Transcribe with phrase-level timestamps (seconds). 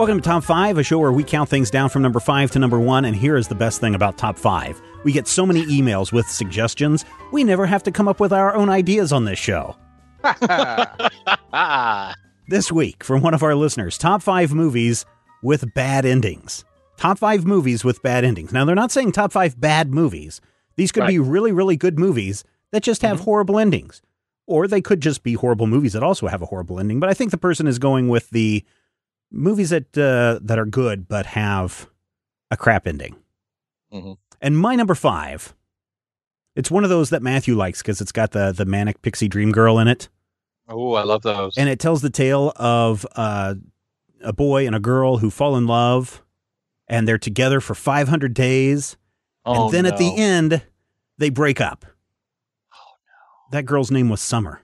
[0.00, 2.58] Welcome to Top 5, a show where we count things down from number 5 to
[2.58, 4.80] number 1, and here is the best thing about Top 5.
[5.04, 8.54] We get so many emails with suggestions, we never have to come up with our
[8.54, 9.76] own ideas on this show.
[12.48, 15.04] this week, from one of our listeners, Top 5 movies
[15.42, 16.64] with bad endings.
[16.96, 18.54] Top 5 movies with bad endings.
[18.54, 20.40] Now, they're not saying top 5 bad movies.
[20.76, 23.24] These could be really, really good movies that just have mm-hmm.
[23.24, 24.00] horrible endings.
[24.46, 27.00] Or they could just be horrible movies that also have a horrible ending.
[27.00, 28.64] But I think the person is going with the
[29.30, 31.88] movies that uh, that are good but have
[32.50, 33.16] a crap ending.
[33.92, 34.16] Mhm.
[34.40, 35.54] And my number five,
[36.56, 39.52] it's one of those that Matthew likes because it's got the the manic pixie dream
[39.52, 40.08] girl in it,
[40.68, 41.56] Oh, I love those.
[41.56, 43.54] and it tells the tale of uh,
[44.22, 46.22] a boy and a girl who fall in love,
[46.88, 48.96] and they're together for 500 days,
[49.44, 50.62] oh, and then at the end
[51.18, 51.84] they break up.
[52.72, 53.58] Oh no!
[53.58, 54.62] That girl's name was Summer,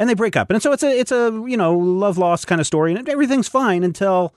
[0.00, 2.60] and they break up, and so it's a it's a you know love lost kind
[2.60, 4.34] of story, and everything's fine until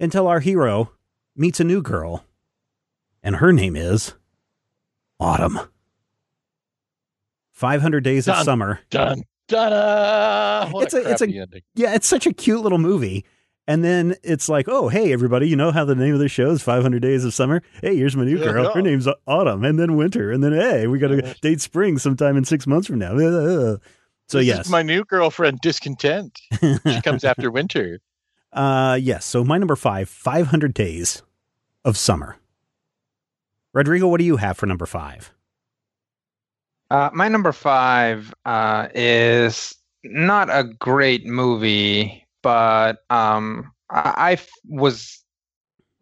[0.00, 0.90] until our hero
[1.36, 2.24] meets a new girl,
[3.22, 4.14] and her name is
[5.20, 5.60] Autumn.
[7.52, 8.44] Five hundred days of Dun.
[8.44, 8.80] summer.
[8.90, 9.72] dun dun.
[9.72, 11.62] Uh, what It's a, a- it's a- ending.
[11.74, 13.24] Yeah, it's such a cute little movie.
[13.66, 16.48] And then it's like, oh, hey, everybody, you know how the name of the show
[16.52, 17.60] is 500 Days of Summer?
[17.82, 18.72] Hey, here's my new Yeah, girl.
[18.72, 19.62] Her name's Autumn.
[19.62, 20.32] And then Winter.
[20.32, 23.12] And then, hey, we got to date spring sometime in six months from now.
[24.28, 24.66] So, This yes.
[24.66, 26.38] is my new girlfriend, discontent.
[26.60, 28.00] She comes after winter.
[28.52, 29.24] uh, yes.
[29.24, 31.22] So, my number five 500 Days
[31.84, 32.36] of Summer.
[33.72, 35.32] Rodrigo, what do you have for number five?
[36.90, 44.48] Uh, my number five uh, is not a great movie, but um, I, I f-
[44.66, 45.22] was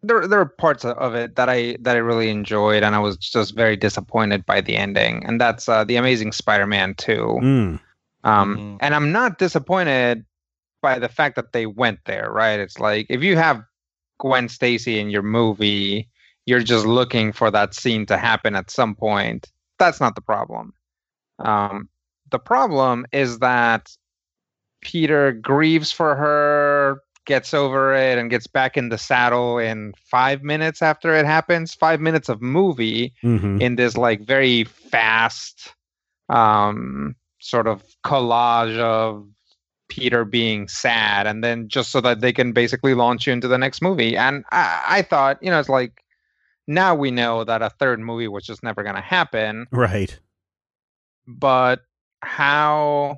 [0.01, 0.25] there.
[0.27, 3.17] There are parts of- of it that I that I really enjoyed, and I was
[3.17, 5.25] just very disappointed by the ending.
[5.25, 7.37] And that's uh, the Amazing Spider-Man two.
[7.41, 7.79] Mm,
[8.27, 8.77] Um, Mhm.
[8.81, 10.25] and I'm not disappointed
[10.81, 12.29] by the fact that they went there.
[12.31, 12.59] Right?
[12.59, 13.63] It's like if you have
[14.19, 16.09] Gwen Stacy in your movie,
[16.45, 19.51] you're just looking for that scene to happen at some point.
[19.79, 20.73] That's not the problem.
[21.39, 21.89] Um,
[22.31, 23.95] the problem is that
[24.81, 30.43] Peter grieves for her, gets over it, and gets back in the saddle in five
[30.43, 31.73] minutes after it happens.
[31.73, 33.61] Five minutes of movie mhm.
[33.61, 35.73] in this like very fast
[36.29, 39.27] um sort of collage of
[39.89, 43.57] Peter being sad and then just so that they can basically launch you into the
[43.57, 44.17] next movie.
[44.17, 46.03] And I, I thought, you know, it's like
[46.67, 50.19] now we know that a third movie was just never gonna happen, Right.
[51.25, 51.81] but
[52.21, 53.17] how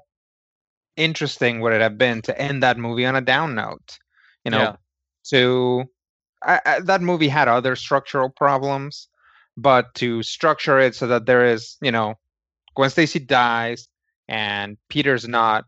[0.97, 3.97] interesting would it have been to end that movie on a down note?
[4.43, 4.75] You know, Yeah.
[5.31, 5.85] to
[6.43, 9.07] I, I, that movie had other structural problems,
[9.57, 12.15] but to structure it so that there is, you know,
[12.75, 13.87] Gwen Stacy dies
[14.29, 15.65] and Peter's not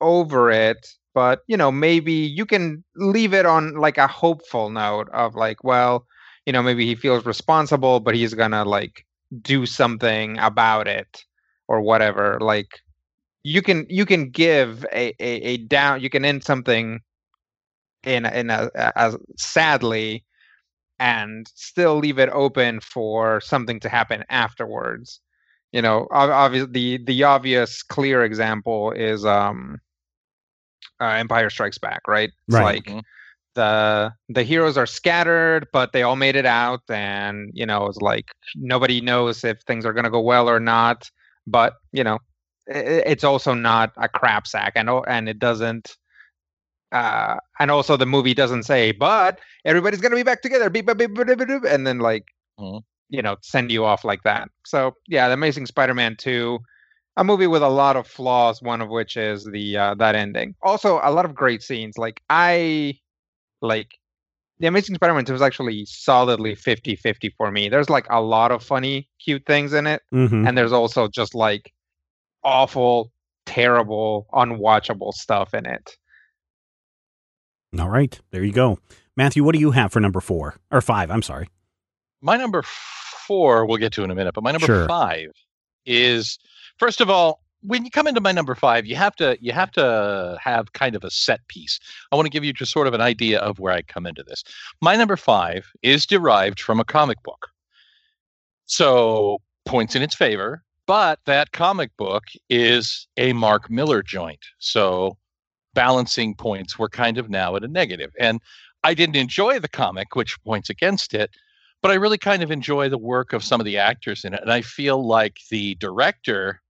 [0.00, 5.08] over it, but you know, maybe you can leave it on like a hopeful note
[5.12, 6.06] of like, well,
[6.46, 9.06] you know, maybe he feels responsible, but he's gonna like
[9.42, 11.24] do something about it
[11.68, 12.38] or whatever.
[12.40, 12.80] Like
[13.44, 17.00] you can you can give a, a, a down you can end something
[18.04, 20.24] in a- in a, as sadly
[21.00, 25.20] and still leave it open for something to happen afterwards
[25.72, 29.78] you know obviously the the obvious clear example is um
[31.00, 32.60] uh, empire strikes back right it's Right.
[32.60, 33.02] like Mhm.
[33.54, 38.00] the the heroes are scattered but they all made it out and you know it's
[38.00, 41.10] like nobody knows if things are going to go well or not
[41.46, 42.18] but you know
[42.72, 45.96] i- i- it's also not a crap sack and and it doesn't
[46.92, 50.98] uh and also the movie doesn't say but everybody's gonna be back together beep, beep,
[50.98, 52.24] beep, beep, beep, beep, and then like
[52.58, 52.84] Mhm.
[53.10, 56.58] You know send you off like that so yeah the amazing spider-man 2
[57.16, 60.54] a movie with a lot of flaws one of which is the uh, that ending
[60.62, 62.96] also a lot of great scenes like i
[63.60, 63.98] like
[64.60, 68.62] the amazing spider-man 2 was actually solidly 50-50 for me there's like a lot of
[68.62, 71.72] funny cute things in it hmm and there's also just like
[72.42, 73.12] awful
[73.44, 75.96] terrible unwatchable stuff in it
[77.78, 78.18] All right.
[78.30, 78.78] There you go.
[79.16, 80.56] Matthew, what do you have for number four?
[80.70, 81.48] Or five, I'm sorry.
[82.20, 82.62] My number
[83.30, 84.88] four, we'll get to in a minute, but my number Sure.
[84.88, 85.30] five
[85.86, 86.36] is
[86.78, 89.70] first of all, when you come into my number five, you have to you have
[89.72, 91.78] to have kind of a set piece.
[92.10, 94.24] I want to give you just sort of an idea of where I come into
[94.24, 94.42] this.
[94.80, 97.46] My number five is derived from a comic book.
[98.66, 104.44] So points in its favor, but that comic book is a Mark Millar joint.
[104.58, 105.16] So
[105.74, 108.10] balancing points were kind of now at a negative.
[108.18, 108.40] And
[108.82, 111.30] I didn't enjoy the comic, which points against it,
[111.82, 114.42] but I really kind of enjoy the work of some of the actors in it.
[114.42, 116.60] And I feel like the director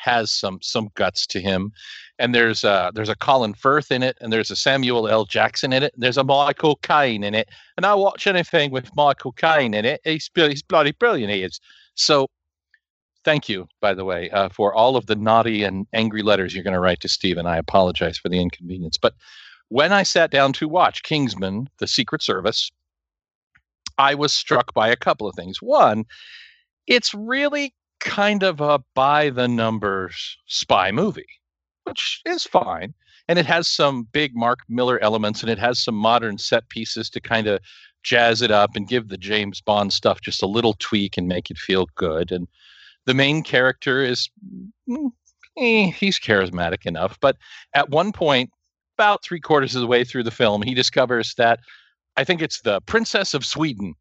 [0.00, 1.72] has some some guts to him,
[2.18, 5.24] and there's a there's a Colin Firth in it, and there's a Samuel L.
[5.24, 8.94] Jackson in it, and there's a Michael Caine in it, and I watch anything with
[8.96, 11.32] Michael Caine in it, he's he's bloody brilliant.
[11.32, 11.60] He is.
[11.94, 12.28] So,
[13.24, 16.64] thank you, by the way, uh, for all of the naughty and angry letters you're
[16.64, 17.46] going to write to Stephen.
[17.46, 19.14] I apologize for the inconvenience, but
[19.68, 22.70] when I sat down to watch Kingsman: The Secret Service,
[24.00, 25.60] I was struck by a couple of things.
[25.60, 26.06] One,
[26.86, 31.28] it's really kind of a by the numbers spy movie,
[31.84, 32.94] which is fine.
[33.28, 37.10] And it has some big Mark Millar elements and it has some modern set pieces
[37.10, 37.60] to kind of
[38.02, 41.50] jazz it up and give the James Bond stuff just a little tweak and make
[41.50, 42.32] it feel good.
[42.32, 42.48] And
[43.04, 44.30] the main character is,
[44.88, 45.10] mm,
[45.58, 47.18] eh, he's charismatic enough.
[47.20, 47.36] But
[47.74, 48.50] at one point,
[48.96, 51.60] about three quarters of the way through the film, he discovers that
[52.20, 53.94] I think it's the Princess of Sweden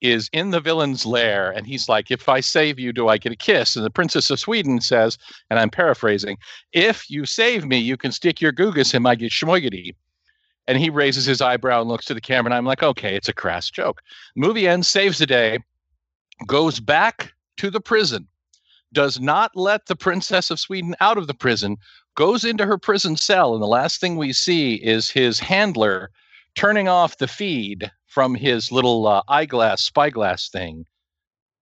[0.00, 3.32] is in the villain's lair and he's like if i save you do i get
[3.32, 3.74] a kiss?
[3.74, 5.18] And the princess of sweden says
[5.50, 6.38] and i'm paraphrasing
[6.72, 9.96] if you save me you can stick your gugus in my geschmoigity
[10.68, 13.28] and he raises his eyebrow and looks to the camera and i'm like okay it's
[13.28, 14.00] a crass joke.
[14.36, 15.58] Movie ends saves the day
[16.46, 18.28] goes back to the prison
[18.92, 21.76] does not let the princess of sweden out of the prison
[22.14, 26.12] goes into her prison cell and the last thing we see is his handler
[26.58, 30.84] turning off the feed from his little uh, eyeglass spyglass thing,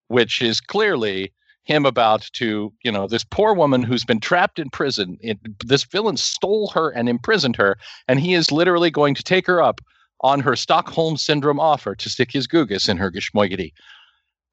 [0.09, 1.31] which is clearly
[1.65, 5.19] him about to, you know, this poor woman who's been trapped in prison.
[5.21, 7.77] It, this villain stole her and imprisoned her,
[8.09, 9.83] and he is literally going to take her up
[10.23, 13.75] on her Stockholm syndrome offer to stick his gugus in her geschmoigety.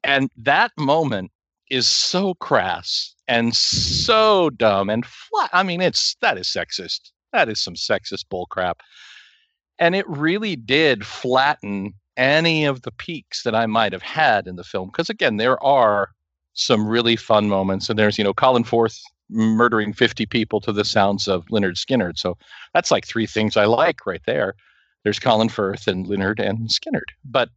[0.04, 1.32] And that moment
[1.72, 5.52] is so crass and so dumb and flat.
[5.54, 7.12] I mean, it's that is sexist.
[7.32, 8.82] That is some sexist bullcrap
[9.84, 14.56] and it really did flatten any of the peaks that I might have had in
[14.56, 14.88] the film.
[14.88, 16.10] Because again, there are
[16.54, 18.98] some really fun moments, and there's you know Colin Firth
[19.30, 22.18] murdering 50 people to the sounds of Lynyrd Skynyrd.
[22.18, 22.38] So
[22.74, 24.56] that's like three things I like right there.
[25.04, 27.50] There's Colin Firth and Lynyrd and Skynyrd, but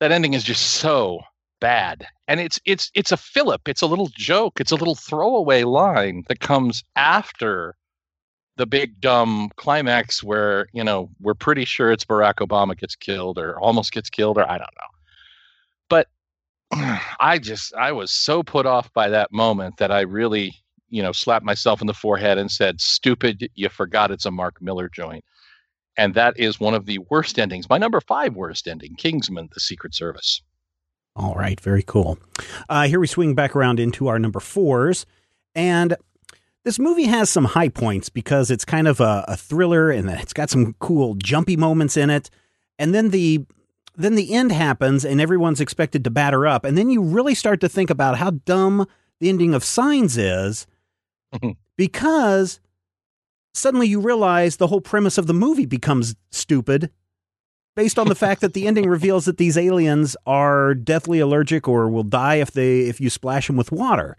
[0.00, 1.20] that ending is just so
[1.60, 3.68] bad, and it's it's it's a fillip.
[3.68, 4.58] It's a little joke.
[4.58, 7.76] It's a little throwaway line that comes after
[8.56, 13.38] the big dumb climax where you know we're pretty sure it's Barack Obama gets killed
[13.38, 14.88] or almost gets killed or I don't know.
[15.88, 16.08] But
[17.20, 20.54] I just I was so put off by that moment that I really
[20.88, 24.60] you know slapped myself in the forehead and said, "Stupid, you forgot it's a Mark
[24.60, 25.24] Millar joint."
[25.98, 27.70] And that is one of the worst endings.
[27.70, 30.42] My number five worst ending, Kingsman: The Secret Service.
[31.14, 32.18] All right, very cool.
[32.68, 35.06] Uh, here we swing back around into our number fours,
[35.54, 35.96] and
[36.66, 40.32] this movie has some high points because it's kind of a, a thriller and it's
[40.32, 42.28] got some cool jumpy moments in it.
[42.76, 43.46] And then the
[43.94, 46.64] then the end happens and everyone's expected to batter up.
[46.64, 48.88] And then you really start to think about how dumb
[49.20, 50.66] the ending of Signs is
[51.76, 52.58] because
[53.54, 56.90] suddenly you realize the whole premise of the movie becomes stupid
[57.76, 61.88] based on the fact that the ending reveals that these aliens are deathly allergic or
[61.88, 64.16] will die if they if you splash them with water.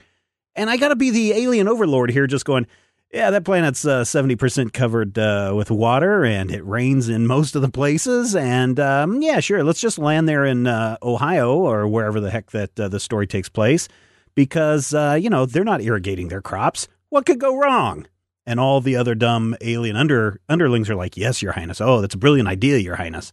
[0.57, 2.67] And I got to be the alien overlord here, just going,
[3.13, 7.61] yeah, that planet's uh, 70% covered uh, with water and it rains in most of
[7.61, 8.35] the places.
[8.35, 12.51] And um, yeah, sure, let's just land there in uh, Ohio or wherever the heck
[12.51, 13.87] that uh, the story takes place
[14.35, 16.87] because, uh, you know, they're not irrigating their crops.
[17.09, 18.07] What could go wrong?
[18.45, 21.81] And all the other dumb alien under underlings are like, yes, Your Highness.
[21.81, 23.31] Oh, that's a brilliant idea, Your Highness.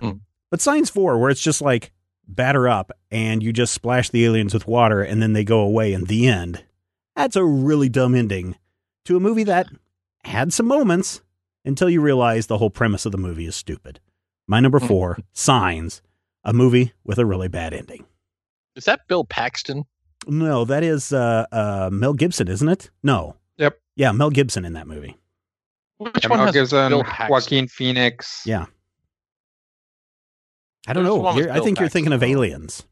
[0.00, 0.20] Mm.
[0.50, 1.92] But Signs 4, where it's just like,
[2.26, 5.92] batter up and you just splash the aliens with water and then they go away
[5.92, 6.64] in the end.
[7.16, 8.56] That's a really dumb ending
[9.04, 9.66] to a movie that
[10.24, 11.20] had some moments
[11.64, 14.00] until you realize the whole premise of the movie is stupid.
[14.46, 14.86] My number hmm.
[14.86, 16.02] four, Signs,
[16.44, 18.06] a movie with a really bad ending.
[18.76, 19.84] Is that Bill Paxton?
[20.26, 22.90] No, that is uh, uh, Mel Gibson, isn't it?
[23.02, 23.36] No.
[23.58, 23.78] Yep.
[23.96, 25.16] Yeah, Mel Gibson in that movie.
[25.98, 28.42] Which yeah, one Mel Gibson, Joaquin Phoenix.
[28.46, 28.66] Yeah.
[30.86, 31.24] I don't know.
[31.26, 32.84] I think you're thinking of aliens.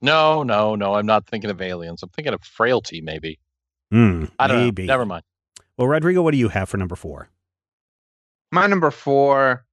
[0.00, 0.94] No, no, no.
[0.94, 2.02] I'm not thinking of aliens.
[2.02, 3.38] I'm thinking of frailty, maybe.
[3.92, 4.84] Mm, I don't maybe.
[4.84, 4.92] know.
[4.92, 5.24] Never mind.
[5.76, 7.30] Well, Rodrigo, what do you have for number four?
[8.52, 9.64] My number four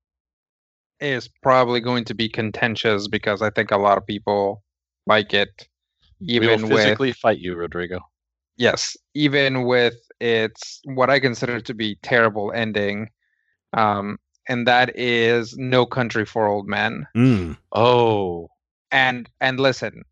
[1.00, 4.64] is probably going to be contentious because I think a lot of people
[5.06, 5.68] like it.
[6.22, 8.00] Even we will physically with, fight you, Rodrigo.
[8.56, 13.10] Yes, even with its what I consider to be terrible ending.
[13.74, 17.08] Um, and that is No Country for Old Men.
[17.16, 17.58] Mm.
[17.72, 18.50] Oh,
[18.92, 20.04] and and listen,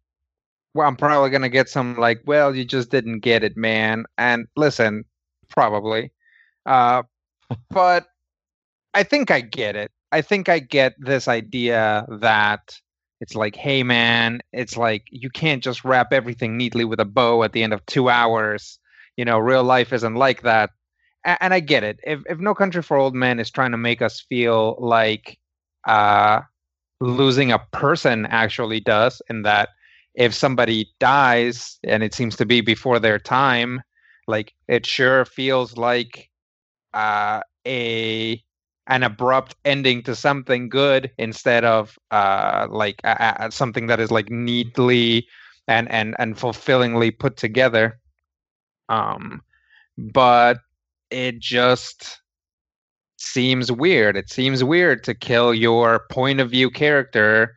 [0.73, 4.05] well, I'm probably gonna get some like, well, you just didn't get it, man.
[4.17, 5.05] And listen,
[5.49, 6.11] probably,
[6.65, 7.03] uh,
[7.69, 8.07] but
[8.93, 9.91] I think I get it.
[10.11, 12.79] I think I get this idea that
[13.21, 17.43] It's like, hey man, it's like you can't just wrap everything neatly with a bow
[17.43, 18.79] at the end of two hours.
[19.17, 20.71] You know, real life isn't like that.
[21.23, 21.99] And I get it.
[22.03, 25.37] If if No Country for Old Men is trying to make us feel like
[25.85, 26.41] uh,
[26.99, 29.69] losing a person actually does, in that
[30.15, 33.81] if somebody dies and it seems to be before their time,
[34.27, 36.29] like it sure feels like
[36.93, 38.41] uh, a
[38.87, 44.11] an abrupt ending to something good instead of uh, like a, a, something that is
[44.11, 45.27] like neatly
[45.67, 47.99] and and and fulfillingly put together.
[48.89, 49.41] Um,
[49.97, 50.57] but
[51.11, 52.19] it just
[53.17, 54.17] seems weird.
[54.17, 57.55] It seems weird to kill your point of view character,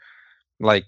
[0.61, 0.85] like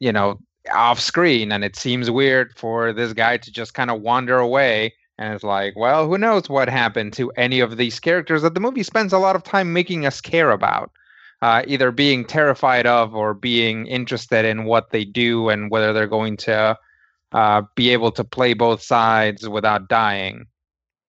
[0.00, 0.38] you know,
[0.72, 4.92] off screen, and it seems weird for this guy to just kind of wander away
[5.18, 8.60] and it's like, well, who knows what happened to any of these characters that the
[8.60, 10.92] movie spends a lot of time making us care about,
[11.42, 16.06] uh, either being terrified of or being interested in what they do and whether they're
[16.06, 16.78] going to
[17.32, 20.46] uh, be able to play both sides without dying.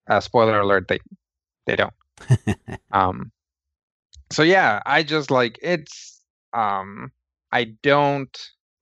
[0.10, 1.00] Uh, spoiler alert: they
[1.66, 1.94] they don't.
[2.92, 3.32] um,
[4.32, 6.22] so yeah, I just like it's.
[6.54, 7.12] Um,
[7.52, 8.38] I don't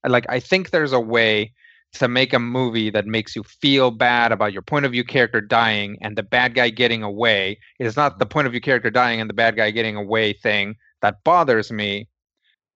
[0.06, 0.26] like.
[0.30, 1.54] I think there's a way
[1.94, 5.42] to make a movie that makes you feel bad about your point of view character
[5.42, 7.58] dying and the bad guy getting away.
[7.80, 10.34] It is not the point of view character dying and the bad guy getting away
[10.34, 12.08] thing that bothers me.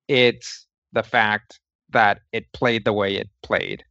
[0.08, 1.60] It's the fact
[1.92, 3.84] that it played the way it played.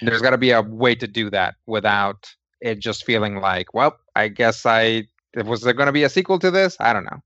[0.00, 2.28] There's got to be a way to do that without
[2.60, 6.38] it just feeling like, well, I guess I was there going to be a sequel
[6.40, 6.76] to this?
[6.80, 7.22] I don't know.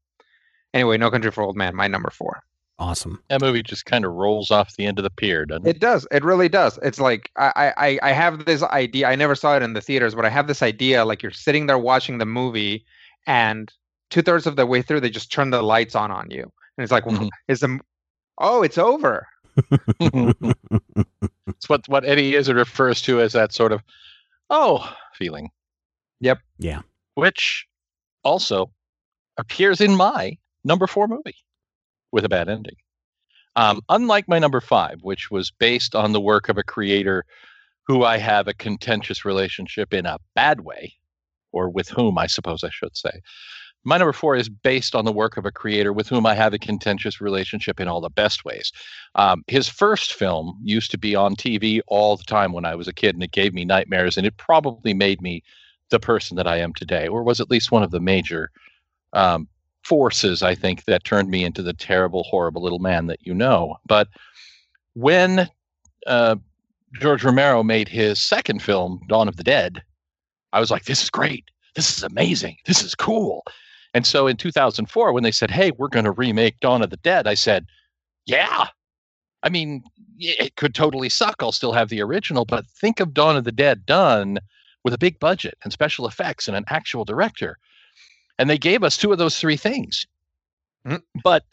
[0.75, 2.43] Anyway, No Country for Old Men, my number four.
[2.79, 3.23] Awesome.
[3.29, 5.77] That movie just kind of rolls off the end of the pier, doesn't it?
[5.77, 6.07] It does.
[6.11, 6.79] It really does.
[6.83, 9.07] It's like I, I I have this idea.
[9.07, 11.05] I never saw it in the theaters, but I have this idea.
[11.05, 12.85] Like you're sitting there watching the movie,
[13.27, 13.73] and
[14.11, 16.83] two thirds of the way through, they just turn the lights on on you, and
[16.83, 17.29] it's like, mm-hmm.
[17.47, 17.79] is the
[18.39, 19.29] oh, it's over.
[20.01, 23.83] it's what what Eddie Izzard refers to as that sort of
[24.53, 25.51] oh feeling.
[26.21, 26.39] Yep.
[26.59, 26.83] Yeah.
[27.15, 27.67] Which
[28.23, 28.71] also
[29.37, 31.37] appears in my number four movie
[32.13, 32.77] with a bad ending.
[33.57, 37.25] Um, unlike my number five, which was based on the work of a creator
[37.87, 40.95] who I have a contentious relationship in a bad way,
[41.51, 43.21] or with whom I suppose I should say.
[43.85, 46.55] My number four is based on the work of a creator with whom I have
[46.55, 48.73] a contentious relationship in all the best ways.
[49.17, 52.87] Um, his first film used to be on TV all the time when I was
[52.87, 55.43] a kid, and it gave me nightmares, and it probably made me
[55.91, 58.51] the person that I am today, or was at least one of the major
[59.13, 59.49] um,
[59.83, 63.77] forces, I think, that turned me into the terrible, horrible little man that you know.
[63.87, 64.09] But
[64.95, 65.49] when
[66.07, 66.37] uh,
[67.01, 69.83] George Romero made his second film, Dawn of the Dead,
[70.53, 71.45] I was like, this is great.
[71.75, 72.57] This is amazing.
[72.67, 73.45] This is cool.
[73.95, 76.97] And so in 2004, when they said, hey, we're going to remake Dawn of the
[76.99, 77.67] Dead, I said,
[78.27, 78.69] yeah.
[79.43, 79.83] I mean,
[80.19, 81.37] it could totally suck.
[81.41, 84.39] I'll still have the original, but think of Dawn of the Dead done
[84.85, 87.59] with a big budget and special effects and an actual director.
[88.39, 90.07] And they gave us two of those three things.
[90.87, 91.21] Mm-hmm.
[91.23, 91.45] But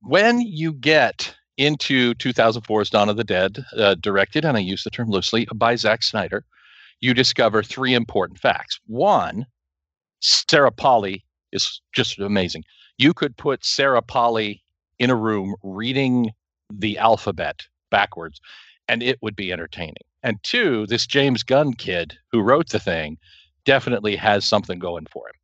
[0.00, 4.90] when you get into 2004's Dawn of the Dead, uh, directed, and I use the
[4.90, 6.44] term loosely, by Zack Snyder,
[7.00, 8.80] you discover three important facts.
[8.86, 9.46] One,
[10.20, 11.24] Sarah Polley
[11.54, 12.64] is just amazing.
[12.98, 14.62] You could put Sarah Polley
[14.98, 16.30] in a room reading
[16.70, 18.40] the alphabet backwards,
[18.88, 19.94] and it would be entertaining.
[20.22, 23.18] And two, this James Gunn kid who wrote the thing
[23.64, 25.34] definitely has something going for him.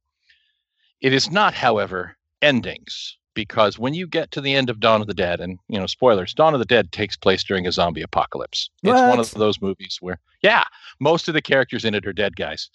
[1.01, 5.07] It is not, however, endings because when you get to the end of Dawn of
[5.07, 8.03] the Dead, and you know, spoilers, Dawn of the Dead takes place during a zombie
[8.03, 8.71] apocalypse.
[8.83, 8.93] What?
[8.93, 10.65] It's one of those movies where, yeah,
[10.99, 12.71] most of the characters in it are dead guys.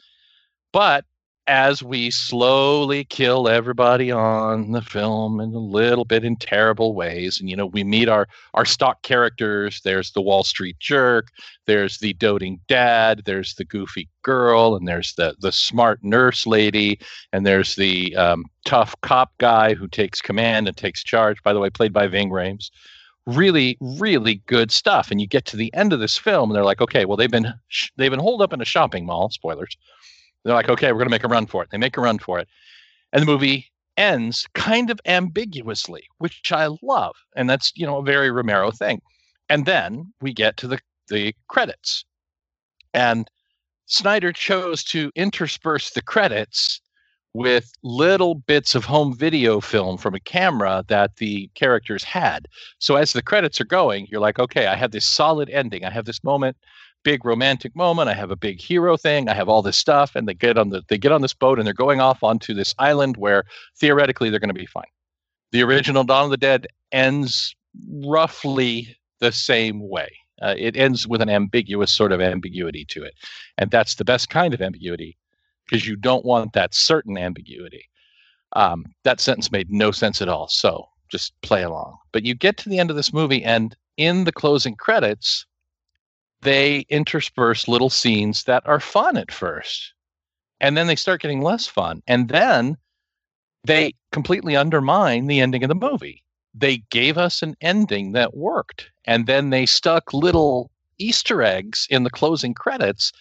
[0.72, 1.06] But
[1.48, 7.40] as we slowly kill everybody on the film in a little bit in terrible ways.
[7.40, 9.82] And you know we meet our our stock characters.
[9.84, 11.30] There's the wall street jerk.
[11.66, 13.22] There's the doting dad.
[13.26, 14.76] There's the goofy girl.
[14.76, 17.00] And there's the the smart nurse lady.
[17.32, 21.60] And there's the um, tough cop guy who takes command and takes charge by the
[21.60, 22.72] way played by Ving Rhames.
[23.28, 25.12] Really really good stuff.
[25.12, 27.30] And you get to the end of this film and they're like okay well they've
[27.30, 27.54] been
[27.98, 29.78] they've been holed up in a shopping mall spoilers
[30.46, 31.70] they're like, okay, we're going to make a run for it.
[31.72, 32.48] They make a run for it.
[33.12, 37.16] And the movie ends kind of ambiguously, which I love.
[37.36, 39.02] And that's, you know, a very Romero thing.
[39.50, 42.06] And then we get to the, the credits.
[42.94, 43.30] And
[43.88, 46.82] Snyder chose to intersperse the credits
[47.34, 52.48] with little bits of home video film from a camera that the characters had.
[52.80, 55.84] So as the credits are going, you're like, okay, I have this solid ending.
[55.84, 56.56] I have this moment
[57.06, 58.10] big romantic moment.
[58.10, 59.30] I have a big hero thing.
[59.30, 61.58] I have all this stuff, and they get on the they get on this boat
[61.58, 63.46] and they're going off onto this island where
[63.80, 64.84] theoretically they're going to be fine.
[65.54, 67.56] The original Dawn of the Dead ends
[68.04, 70.10] roughly the same way.
[70.42, 73.14] Uh, it ends with an ambiguous sort of ambiguity to it.
[73.58, 75.18] And that's the best kind of ambiguity
[75.66, 77.86] because you don't want that certain ambiguity.
[78.54, 80.48] Um, that sentence made no sense at all.
[80.50, 81.98] So just play along.
[82.12, 85.46] But you get to the end of this movie, and in the closing credits,
[86.46, 89.94] they intersperse little scenes that are fun at first.
[90.62, 92.02] And then they start getting less fun.
[92.08, 92.78] And then
[93.66, 96.24] they completely undermine the ending of the movie.
[96.54, 98.92] They gave us an ending that worked.
[99.06, 103.12] And then they stuck little Easter eggs in the closing credits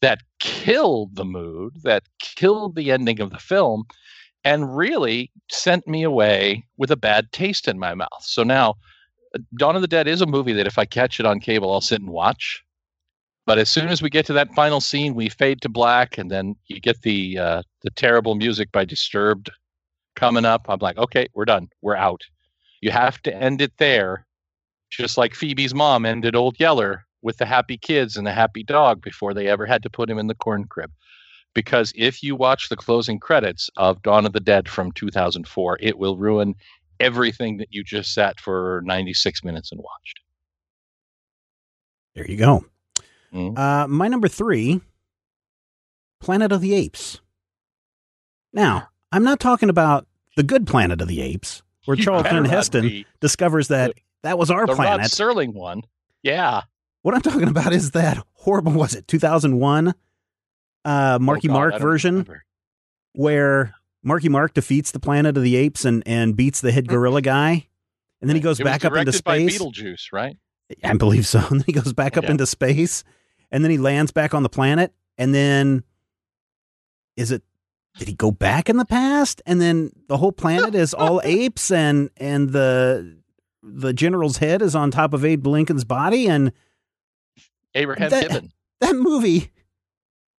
[0.00, 3.84] that killed the mood, that killed the ending of the film,
[4.44, 8.22] and really sent me away with a bad taste in my mouth.
[8.22, 8.76] So now,
[9.34, 11.72] uh, Dawn of the Dead is a movie that if I catch it on cable,
[11.72, 12.64] I'll sit and watch.
[13.48, 16.30] But as soon as we get to that final scene, we fade to black, and
[16.30, 19.50] then you get the uh, the terrible music by Disturbed
[20.16, 20.66] coming up.
[20.68, 21.70] I'm like, okay, we're done.
[21.80, 22.20] We're out.
[22.82, 24.26] You have to end it there,
[24.90, 29.00] just like Phoebe's mom ended Old Yeller with the happy kids and the happy dog
[29.00, 30.92] before they ever had to put him in the corn crib.
[31.54, 35.96] Because if you watch the closing credits of Dawn of the Dead from 2004, it
[35.96, 36.54] will ruin
[37.00, 40.20] everything that you just sat for 96 minutes and watched.
[42.14, 42.66] There you go.
[43.32, 43.58] Mm-hmm.
[43.58, 44.80] Uh, my number three
[46.20, 47.20] Planet of the Apes.
[48.52, 50.06] Now, I'm not talking about
[50.36, 54.50] the good Planet of the Apes, where you Charlton Heston discovers that the, that was
[54.50, 55.00] our the planet.
[55.00, 55.82] Rod Serling one.
[56.22, 56.62] Yeah.
[57.02, 59.94] What I'm talking about is that horrible, was it 2001
[60.84, 62.44] uh, Marky oh God, Mark version remember.
[63.12, 66.88] where Marky Mark defeats the planet of the apes and, and beats the head mm.
[66.88, 67.68] gorilla guy.
[68.20, 69.58] And then he goes it back up into space.
[69.58, 70.36] Beetlejuice, right?
[70.82, 71.38] I believe so.
[71.38, 72.32] And then he goes back up yeah.
[72.32, 73.04] into space
[73.50, 74.92] and then he lands back on the planet.
[75.16, 75.84] And then
[77.16, 77.42] is it
[77.98, 79.42] did he go back in the past?
[79.46, 83.18] And then the whole planet is all apes and and the
[83.62, 86.52] the general's head is on top of Abe Lincoln's body and
[87.74, 88.44] Abraham that,
[88.80, 89.50] That movie,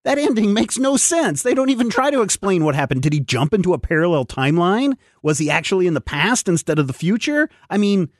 [0.05, 1.43] that ending makes no sense.
[1.43, 3.03] They don't even try to explain what happened.
[3.03, 4.97] Did he jump into a parallel timeline?
[5.23, 7.51] Was he actually in the past instead of the future?
[7.69, 8.11] I mean,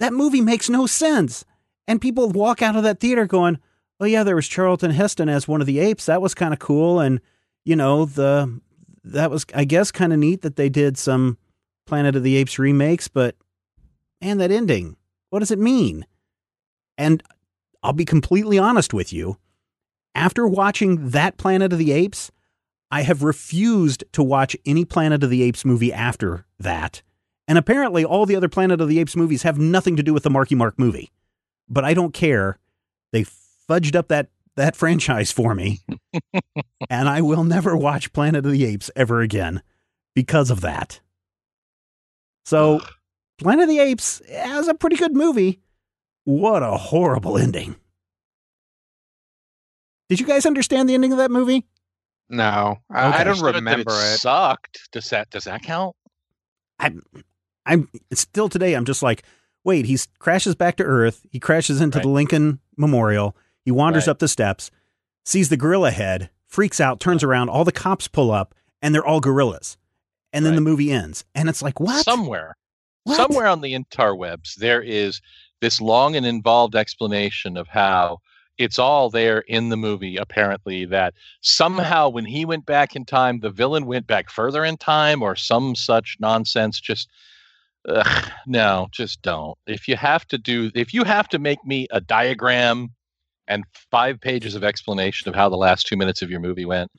[0.00, 1.44] that movie makes no sense.
[1.86, 3.58] And people walk out of that theater going,
[4.04, 6.06] "Oh yeah, there was Charlton Heston as one of the apes.
[6.06, 7.20] That was kind of cool." And
[7.64, 8.60] you know, the
[9.02, 11.38] that was I guess kind of neat that they did some
[11.86, 13.36] Planet of the Apes remakes, but
[14.20, 14.96] and that ending,
[15.30, 16.06] what does it mean?
[16.96, 17.22] And
[17.82, 19.38] I'll be completely honest with you.
[20.14, 22.30] After watching that Planet of the Apes,
[22.90, 27.02] I have refused to watch any Planet of the Apes movie after that.
[27.46, 30.22] And apparently, all the other Planet of the Apes movies have nothing to do with
[30.22, 31.10] the Marky Mark movie.
[31.68, 32.58] But I don't care.
[33.12, 33.24] They
[33.68, 35.80] fudged up that, that franchise for me.
[36.90, 39.62] and I will never watch Planet of the Apes ever again
[40.14, 41.00] because of that.
[42.44, 42.80] So,
[43.38, 45.60] Planet of the Apes has a pretty good movie.
[46.24, 47.76] What a horrible ending.
[50.08, 51.66] Did you guys understand the ending of that movie?
[52.28, 53.18] No, I, okay.
[53.18, 54.20] I don't remember it, it.
[54.20, 54.88] Sucked.
[54.92, 55.94] Does that does that count?
[56.78, 57.02] I'm
[57.66, 58.74] I'm still today.
[58.74, 59.24] I'm just like,
[59.62, 59.86] wait.
[59.86, 61.26] He crashes back to Earth.
[61.30, 62.02] He crashes into right.
[62.02, 63.36] the Lincoln Memorial.
[63.64, 64.12] He wanders right.
[64.12, 64.70] up the steps,
[65.24, 67.48] sees the gorilla head, freaks out, turns around.
[67.48, 69.76] All the cops pull up, and they're all gorillas.
[70.32, 70.56] And then right.
[70.56, 72.04] the movie ends, and it's like what?
[72.04, 72.56] Somewhere,
[73.04, 73.16] what?
[73.16, 75.20] somewhere on the interwebs, there is
[75.60, 78.18] this long and involved explanation of how
[78.58, 83.40] it's all there in the movie apparently that somehow when he went back in time
[83.40, 87.08] the villain went back further in time or some such nonsense just
[87.88, 91.88] ugh, no just don't if you have to do if you have to make me
[91.90, 92.90] a diagram
[93.48, 96.90] and five pages of explanation of how the last two minutes of your movie went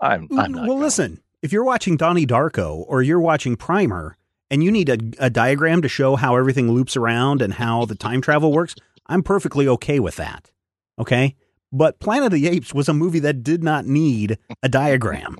[0.00, 0.38] i'm, mm-hmm.
[0.38, 0.80] I'm not well going.
[0.80, 4.16] listen if you're watching donnie darko or you're watching primer
[4.50, 7.94] and you need a, a diagram to show how everything loops around and how the
[7.94, 8.74] time travel works,
[9.06, 10.50] I'm perfectly okay with that.
[10.98, 11.34] Okay.
[11.72, 15.38] But Planet of the Apes was a movie that did not need a diagram.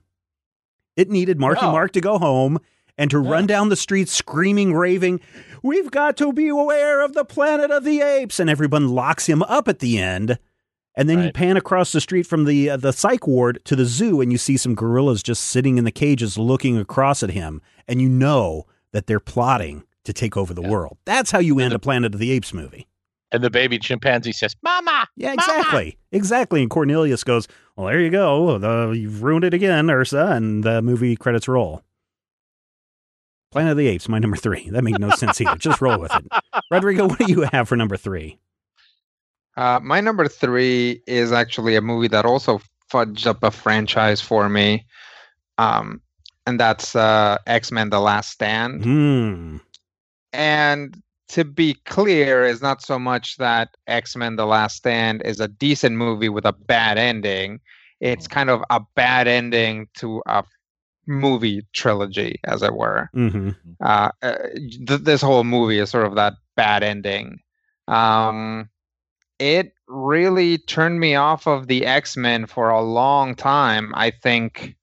[0.97, 1.73] It needed Marky no.
[1.73, 2.59] Mark to go home
[2.99, 5.21] and to run down the streets screaming, raving,
[5.63, 8.39] We've got to be aware of the Planet of the Apes.
[8.39, 10.39] And everyone locks him up at the end.
[10.97, 11.27] And then right.
[11.27, 14.31] you pan across the street from the uh, the psych ward to the zoo, and
[14.31, 18.09] you see some gorillas just sitting in the cages looking across at him, and you
[18.09, 20.71] know that they're plotting to take over the yeah.
[20.71, 20.99] world.
[21.05, 22.87] That's how you end the, a Planet of the Apes movie.
[23.33, 25.93] And the baby chimpanzee says, "Mama." Yeah, exactly, Mama!
[26.13, 26.63] exactly.
[26.63, 28.59] And Cornelius goes, "Well, there you go.
[28.59, 31.83] The, you've ruined it again, Ursa." And the movie credits roll.
[33.51, 34.69] Planet of the Apes, my number three.
[34.71, 35.57] That made no sense either.
[35.57, 36.25] Just roll with it.
[36.71, 38.39] Rodrigo, what do you have for number three?
[39.57, 42.61] Uh, my number three is actually a movie that also
[42.93, 44.87] fudged up a franchise for me.
[45.59, 46.01] Um,
[46.47, 48.83] and that's uh, X Men: The Last Stand.
[48.83, 49.61] Mm.
[50.33, 55.41] And to be clear, is not so much that X Men: The Last Stand is
[55.41, 57.61] a decent movie with a bad ending.
[58.01, 60.45] It's kind of a bad ending to a
[61.07, 63.09] movie trilogy, as it were.
[63.15, 63.51] Mm-hmm.
[63.81, 64.37] Uh, uh,
[64.87, 67.41] th- this whole movie is sort of that bad ending.
[67.89, 68.69] Um,
[69.45, 73.93] it really turned me off of the X Men for a long time.
[73.95, 74.75] I think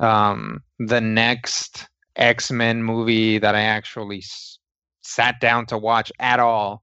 [0.00, 1.86] um, the next
[2.16, 4.58] X Men movie that I actually s-
[5.02, 6.82] sat down to watch at all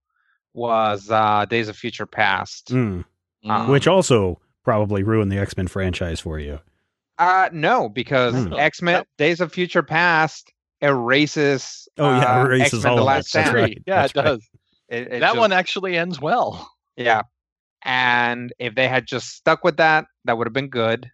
[0.54, 2.68] was uh, Days of Future Past.
[2.70, 3.04] Mm.
[3.46, 6.60] Um, Which also probably ruined the X Men franchise for you.
[7.18, 8.54] Uh, no, because Hmm.
[8.54, 10.52] X Men Days of Future Past
[10.82, 11.88] erases.
[11.98, 13.38] Oh yeah, uh, erases X-Men: all The of Last it.
[13.40, 13.84] That's right.
[13.88, 14.26] Yeah, That's it right.
[14.26, 14.50] does.
[14.90, 16.72] It- it that just- one actually ends well.
[16.98, 17.22] Yeah.
[17.84, 21.10] And if they had just stuck with that, that would have been good.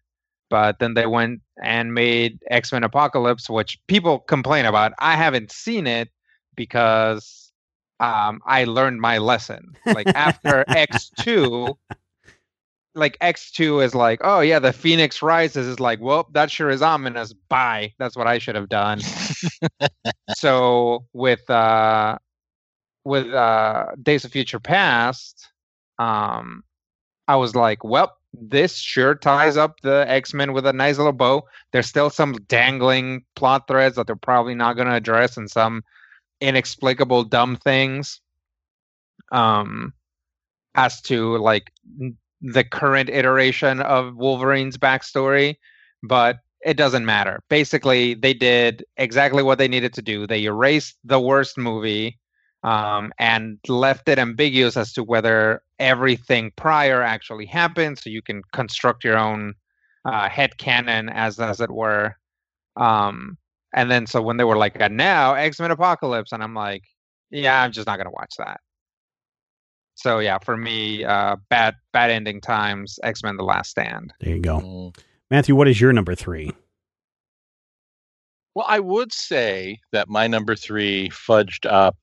[0.50, 4.94] But then they went and made X Men Apocalypse, which people complain about.
[5.00, 6.10] I haven't seen it
[6.56, 7.52] because
[8.00, 9.74] um, I learned my lesson.
[9.86, 11.76] Like after X2,
[12.96, 16.82] like X2 is like, oh yeah, the Phoenix rises is like, well, that sure is
[16.82, 17.34] ominous.
[17.50, 17.94] Bye.
[17.98, 19.02] That's what I should have done.
[20.36, 22.18] so with uh
[23.06, 25.50] with uh Days of Future Past,
[26.04, 26.64] um
[27.28, 31.44] I was like, well, this sure ties up the X-Men with a nice little bow.
[31.72, 35.84] There's still some dangling plot threads that they're probably not going to address and some
[36.42, 38.20] inexplicable dumb things
[39.32, 39.94] um
[40.76, 41.72] as to like
[42.42, 45.56] the current iteration of Wolverine's backstory,
[46.02, 47.42] but it doesn't matter.
[47.50, 50.28] Basically, they did exactly what they needed to do.
[50.28, 52.20] They erased the worst movie
[52.64, 58.42] um, and left it ambiguous as to whether everything prior actually happened, so you can
[58.54, 59.54] construct your own
[60.06, 62.16] uh, head canon, as as it were.
[62.76, 63.38] Um,
[63.74, 66.84] and then so when they were like, now X Men Apocalypse," and I'm like,
[67.30, 68.60] "Yeah, I'm just not gonna watch that."
[69.96, 72.98] So yeah, for me, uh, bad bad ending times.
[73.04, 74.14] X Men: The Last Stand.
[74.22, 74.98] There you go, Mm.
[75.30, 75.56] Matthew.
[75.56, 76.52] What is your number three?
[78.56, 81.98] Well, I would say that my number three fudged up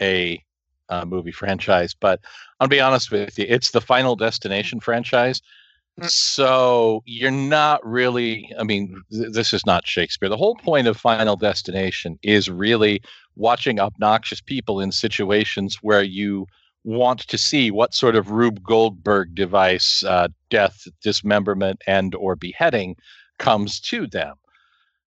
[0.00, 0.42] a
[0.88, 2.20] uh, movie franchise, but
[2.60, 5.40] I'll be honest with you, it's the Final Destination franchise.
[6.00, 6.10] Mm.
[6.10, 10.28] So you're not really, I mean, th- this is not Shakespeare.
[10.28, 13.02] The whole point of Final Destination is really
[13.36, 16.46] watching obnoxious people in situations where you
[16.84, 22.96] want to see what sort of Rube Goldberg device, uh, death, dismemberment, and or beheading
[23.38, 24.34] comes to them.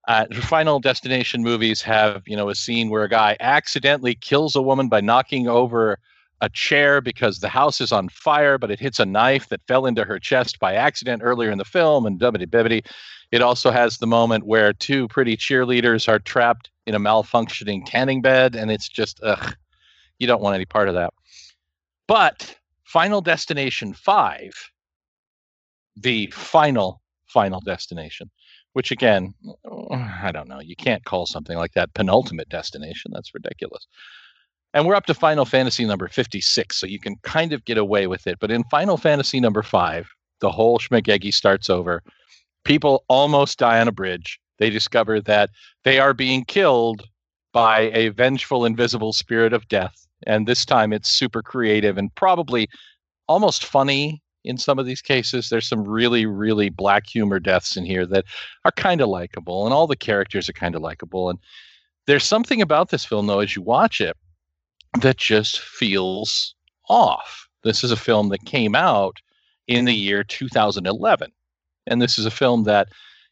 [0.07, 4.61] Uh, Final Destination movies have, you know, a scene where a guy accidentally kills a
[4.61, 5.97] woman by knocking over
[6.41, 9.85] a chair because the house is on fire, but it hits a knife that fell
[9.85, 12.85] into her chest by accident earlier in the film, and dubbity bibbity.
[13.31, 18.21] It also has the moment where two pretty cheerleaders are trapped in a malfunctioning tanning
[18.21, 19.55] bed, and it's just, ugh,
[20.19, 21.13] you don't want any part of that.
[22.07, 24.71] But Final Destination 5,
[25.97, 28.29] the final, final destination,
[28.75, 29.33] which again,
[29.89, 33.11] I don't know, you can't call something like that penultimate destination.
[33.13, 33.87] That's ridiculous.
[34.73, 38.07] And we're up to Final Fantasy number 56, so you can kind of get away
[38.07, 38.37] with it.
[38.41, 40.09] But in Final Fantasy number 5,
[40.41, 42.03] the whole schmagegi starts over.
[42.65, 44.41] People almost die on a bridge.
[44.59, 45.51] They discover that
[45.85, 47.01] they are being killed
[47.53, 50.05] by a vengeful, invisible spirit of death.
[50.27, 52.67] And this time it's super creative and probably
[53.29, 55.49] almost funny in some of these cases.
[55.49, 58.25] There's some really, really black humor deaths in here that
[58.63, 61.29] are kind of likable, and all the characters are kind of likable.
[61.29, 61.39] And
[62.07, 64.15] there's something about this film, though, as you watch it,
[65.01, 66.55] that just feels
[66.89, 67.47] off.
[67.63, 69.17] This is a film that came out
[69.67, 71.31] in the year 2011.
[71.87, 72.89] And this is a film that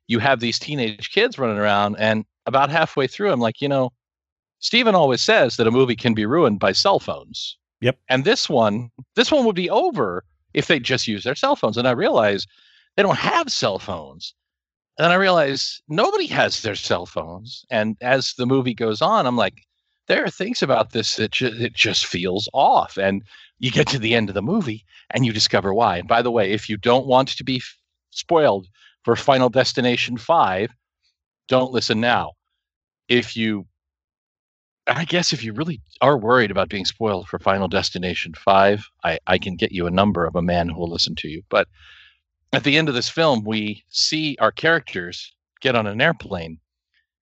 [0.07, 3.91] you have these teenage kids running around, and about halfway through, I'm like, you know,
[4.59, 7.57] Steven always says that a movie can be ruined by cell phones.
[7.81, 7.97] Yep.
[8.09, 11.77] And this one, this one would be over if they just use their cell phones.
[11.77, 12.47] And I realize
[12.95, 14.33] they don't have cell phones.
[14.97, 17.65] And then I realize nobody has their cell phones.
[17.71, 19.63] And as the movie goes on, I'm like,
[20.07, 22.97] there are things about this that ju- it just feels off.
[22.97, 23.23] And
[23.59, 25.97] you get to the end of the movie and you discover why.
[25.97, 27.77] And by the way, if you don't want to be f-
[28.11, 28.67] spoiled
[29.03, 30.69] for Final Destination 5,
[31.47, 32.33] don't listen now.
[33.07, 33.65] If you
[34.87, 39.17] I guess if you really are worried about being spoiled for Final Destination 5, I,
[39.27, 41.41] I can get you a number of a man who will listen to you.
[41.49, 41.67] But
[42.51, 46.59] at the end of this film, we see our characters get on an airplane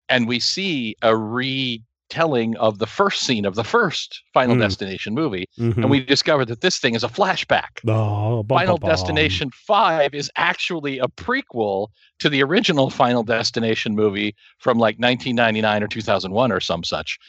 [0.10, 4.62] and we see a retelling of the first scene of the first Final Mm.
[4.62, 5.46] Destination movie.
[5.60, 5.78] Mhm.
[5.78, 7.80] And we discover that this thing is a flashback.
[7.88, 8.90] Oh, bum, Final bum, bum.
[8.90, 15.84] Destination 5 is actually a prequel to the original Final Destination movie from like 1999
[15.84, 17.20] or 2001 or some such.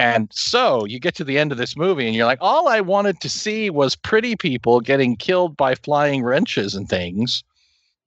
[0.00, 2.80] And so you get to the end of this movie and you're like, all I
[2.80, 7.44] wanted to see was pretty people getting killed by flying wrenches and things.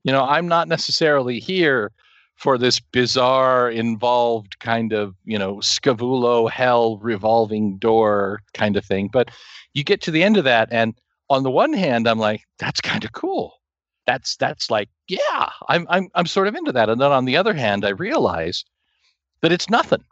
[0.03, 1.91] You know, I'm not necessarily here
[2.35, 9.07] for this bizarre, involved kind of, you know, Scavulo hell revolving door kind of thing.
[9.13, 9.29] But
[9.75, 10.95] you get to the end of that, and
[11.29, 13.53] on the one hand, I'm like, that's kind of cool.
[14.07, 16.89] That's that's like, yeah, I'm I'm I'm sort of into that.
[16.89, 18.65] And then on the other hand, I realize
[19.41, 20.03] that it's nothing.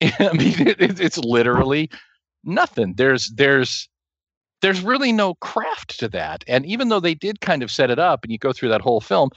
[0.02, 1.90] I mean, it, it's literally
[2.44, 2.94] nothing.
[2.96, 3.88] There's there's
[4.62, 6.44] there's really no craft to that.
[6.46, 8.80] And even though they did kind of set it up, and you go through that
[8.80, 9.30] whole film,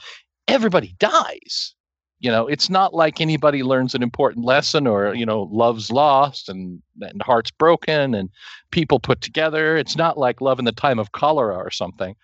[0.48, 1.74] everybody dies.
[2.20, 6.48] You know, it's not like anybody learns an important lesson or you know love's lost
[6.48, 8.28] and and hearts broken and
[8.70, 9.76] people put together.
[9.76, 12.14] It's not like Love in the Time of Cholera or something.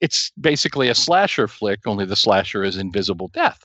[0.00, 3.62] It's basically a slasher flick, only the slasher is invisible death.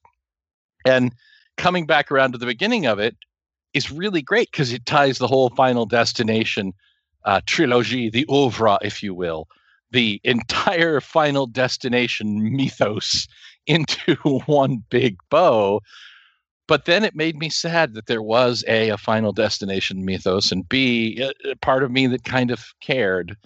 [0.86, 1.14] And
[1.56, 3.16] coming back around to the beginning of it,
[3.74, 6.74] is really great because it ties the whole Final Destination
[7.26, 9.48] uh, trilogy, the oeuvre, if you will,
[9.92, 13.28] the entire Final Destination mythos
[13.68, 15.82] into one big bow.
[16.68, 20.68] But then it made me sad that there was a, a Final Destination mythos, and
[20.68, 23.38] B, part of me that kind of cared.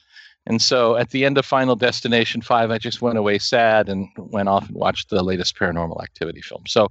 [0.48, 4.08] And so at the end of Final Destination 5, I just went away sad and
[4.18, 6.64] went off and watched the latest paranormal activity film.
[6.66, 6.88] So,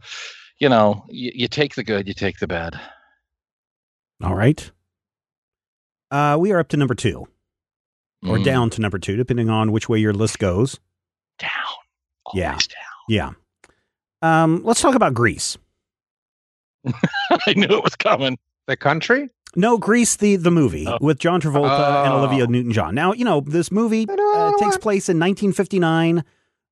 [0.59, 2.81] you know, you take the good, you take the bad.
[4.22, 4.70] All right.
[6.11, 7.26] Uh, we are up to number two,
[8.26, 8.44] or Mm.
[8.44, 10.78] down to number two, depending on which way your list goes.
[11.38, 11.50] down.
[12.35, 12.52] Yeah.
[12.52, 12.59] Down.
[13.09, 13.30] Yeah.
[14.20, 15.56] Um, let's talk about Grease.
[16.87, 18.38] I knew it was coming.
[18.66, 19.30] The country?
[19.56, 20.98] No, Grease, the the movie Oh.
[21.00, 22.18] with John Travolta and Oh.
[22.18, 22.94] Olivia Newton-John.
[22.94, 26.22] Now, you know this movie uh, takes place in 1959,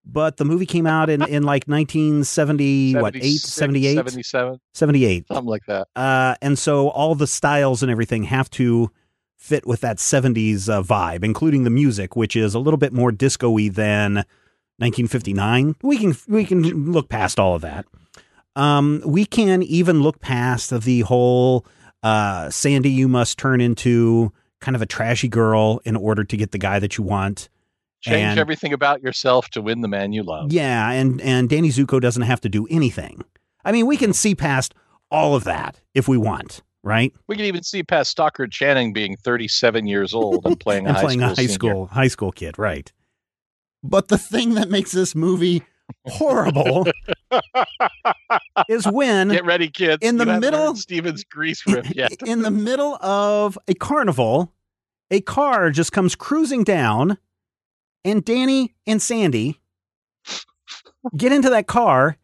[0.04, 5.28] but the movie came out in in like 1970, what 8, 78, 77, 78.
[5.28, 5.88] something like that.
[5.94, 8.90] Uh, and so all the styles and everything have to
[9.37, 13.12] fit with that 70s uh, vibe, including the music, which is a little bit more
[13.12, 14.14] disco-y than
[14.78, 15.76] 1959.
[15.82, 17.87] We can we can look past all of that.
[18.56, 21.64] Um, we can even look past the whole
[22.02, 26.52] uh, Sandy, you must turn into kind of a trashy girl in order to get
[26.52, 27.48] the guy that you want.
[28.00, 30.52] Change And- everything about yourself to win the man you love.
[30.52, 33.22] Yeah, and and Danny Zuko doesn't have to do anything.
[33.64, 34.14] I mean, we can mm-hmm.
[34.14, 34.74] see past
[35.11, 37.12] all of that if we want, right?
[37.26, 40.96] We can even see past Stockard Channing being 37 years old and playing a and
[40.96, 41.52] high playing school a high senior.
[41.52, 42.92] school high school kid, right?
[43.82, 45.62] But the thing that makes this movie
[46.06, 46.87] horrible
[48.68, 49.98] is when Get ready, kids.
[50.02, 52.12] In the You haven't middle- Steven's grease riff yet.
[52.24, 54.52] in the middle of a carnival,
[55.11, 57.18] a car just comes cruising down,
[58.04, 59.61] and Danny and Sandy
[61.16, 62.16] get into that car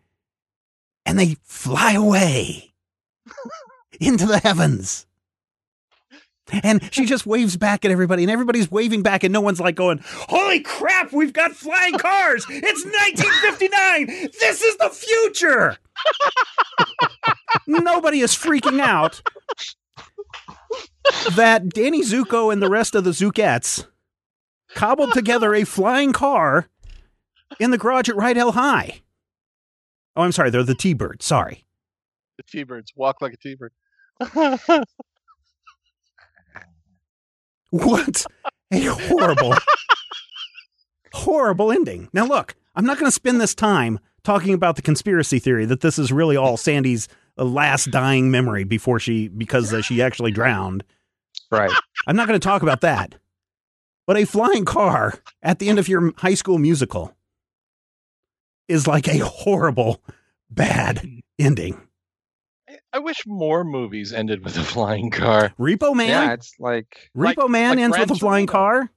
[1.07, 2.75] and they fly away
[4.01, 5.07] into the heavens.
[6.63, 9.75] And she just waves back at everybody, and everybody's waving back, and no one's like
[9.75, 12.45] going, Holy crap, we've got flying cars!
[12.49, 14.31] It's 1959!
[14.39, 15.79] This is the future!
[17.67, 19.23] Nobody is freaking out
[21.35, 23.87] that Danny Zuko and the rest of the Zukettes
[24.75, 26.69] cobbled together a flying car
[27.59, 29.03] in the garage at Rydell High.
[30.17, 31.23] Oh, I'm sorry, they're the T-Bird.
[31.23, 31.65] Sorry.
[32.37, 33.73] the T-birds walk like a T-bird.
[37.75, 38.25] What
[38.73, 39.53] a horrible,
[41.13, 42.09] horrible ending.
[42.13, 45.81] Now, look, I'm not going to spend this time talking about the conspiracy theory that
[45.81, 50.85] this is really all Sandy's last dying memory before she, because uh, she actually drowned.
[51.51, 51.73] Right.
[52.07, 53.17] I'm not going to talk about that.
[54.07, 57.15] But a flying car at the end of your high school musical
[58.69, 60.03] is like a horrible,
[60.51, 61.07] bad
[61.39, 61.81] ending.
[62.93, 65.53] I wish more movies ended with a flying car.
[65.59, 68.53] Repo Man, Yeah, it's like Repo like- Man like ends Gran with a flying Torino.
[68.53, 68.91] car.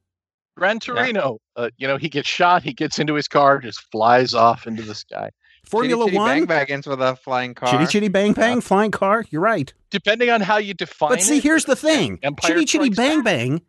[0.55, 4.33] Gran Torino, uh, you know, he gets shot, he gets into his car, just flies
[4.33, 5.29] off into the sky.
[5.65, 7.69] Formula Chitty Chitty One, Bang Bang ends with a flying car.
[7.69, 9.23] Chitty Chitty Bang Bang, flying car.
[9.29, 9.71] You're right.
[9.91, 12.97] Depending on how you define But see, it, here's the thing: Empire Chitty Chitty Strikes
[12.97, 13.61] Bang Bang,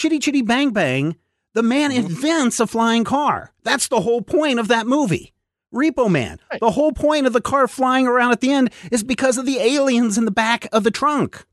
[0.00, 1.14] Chitty Chitty Bang Bang.
[1.52, 1.96] The man Mhm.
[2.06, 3.52] invents a flying car.
[3.64, 5.34] That's the whole point of that movie.
[5.74, 6.38] Repo Man.
[6.50, 6.58] Right.
[6.58, 9.58] The whole point of the car flying around at the end is because of the
[9.58, 11.44] aliens in the back of the trunk.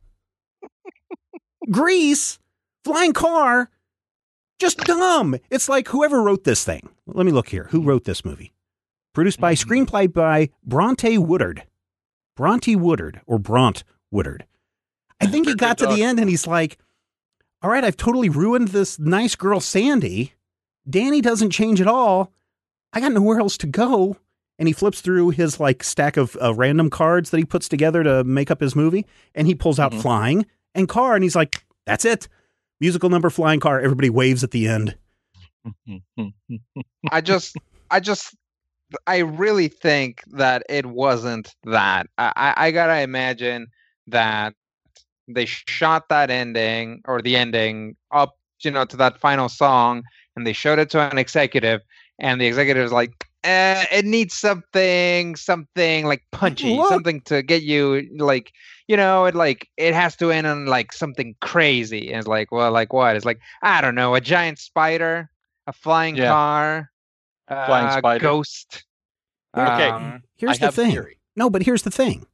[1.69, 2.39] Grease,
[2.85, 3.69] flying car,
[4.59, 5.35] just dumb.
[5.49, 6.87] It's like whoever wrote this thing.
[7.05, 7.67] Let me look here.
[7.71, 8.53] Who wrote this movie?
[9.13, 9.65] Produced by Mhm.
[9.85, 11.63] screenplay by Bronte Woodard.
[12.37, 14.45] Bronte Woodard or Bront Woodard.
[15.19, 16.77] I think he got to the end and he's like,
[17.61, 20.33] all right, I've totally ruined this nice girl, Sandy.
[20.89, 22.31] Danny doesn't change at all.
[22.93, 24.17] I got nowhere else to go.
[24.59, 28.03] And he flips through his like stack of uh, random cards that he puts together
[28.03, 30.01] to make up his movie, and he pulls out Mhm.
[30.01, 32.27] flying, and car, and he's like, "That's it."
[32.79, 33.79] Musical number, flying car.
[33.79, 34.97] Everybody waves at the end.
[37.11, 37.55] I just,
[37.91, 38.35] I just,
[39.05, 42.07] I really think that it wasn't that.
[42.17, 43.67] I, I, I gotta imagine
[44.07, 44.53] that
[45.27, 50.03] they shot that ending or the ending up, you know, to that final song,
[50.35, 51.81] and they showed it to an executive,
[52.19, 53.11] and the executive is like,
[53.43, 56.89] eh, "It needs something, something like punchy, Look.
[56.89, 58.51] something to get you like."
[58.87, 62.07] You know, it like it has to end on like something crazy.
[62.09, 63.15] And it's like, well, like what?
[63.17, 65.29] It's like I don't know, a giant spider,
[65.67, 66.29] a flying Yeah.
[66.29, 66.91] car,
[67.49, 68.23] Flying uh, spider.
[68.23, 68.85] ghost.
[69.57, 69.89] Okay.
[69.89, 70.91] Um, Here's I the have thing.
[70.91, 71.17] theory.
[71.35, 72.25] No, but here's the thing.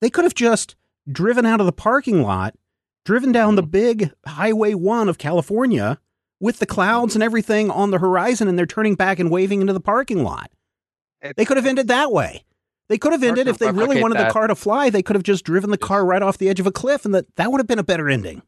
[0.00, 0.74] They could have just
[1.10, 2.54] driven out of the parking lot,
[3.04, 3.70] driven down the Mm-hmm.
[3.70, 6.00] big Highway 1 of California
[6.40, 9.72] with the clouds and everything on the horizon, and they're turning back and waving into
[9.72, 10.50] the parking lot.
[11.36, 12.44] They could have ended that way.
[12.88, 14.90] They could have ended if they really wanted the car to fly.
[14.90, 17.14] They could have just driven the car right off the edge of a cliff, and
[17.14, 18.42] that that would have been a better ending.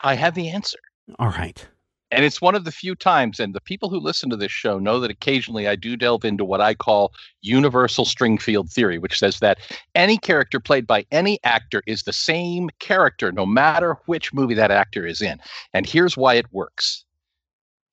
[0.00, 0.78] I have the answer.
[1.18, 1.66] All right.
[2.10, 4.78] And it's one of the few times, and the people who listen to this show
[4.78, 9.18] know that occasionally I do delve into what I call universal string field theory, which
[9.18, 9.58] says that
[9.94, 14.72] any character played by any actor is the same character no matter which movie that
[14.72, 15.38] actor is in.
[15.72, 17.04] And here's why it works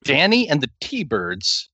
[0.04, 1.70] Danny and the T Birds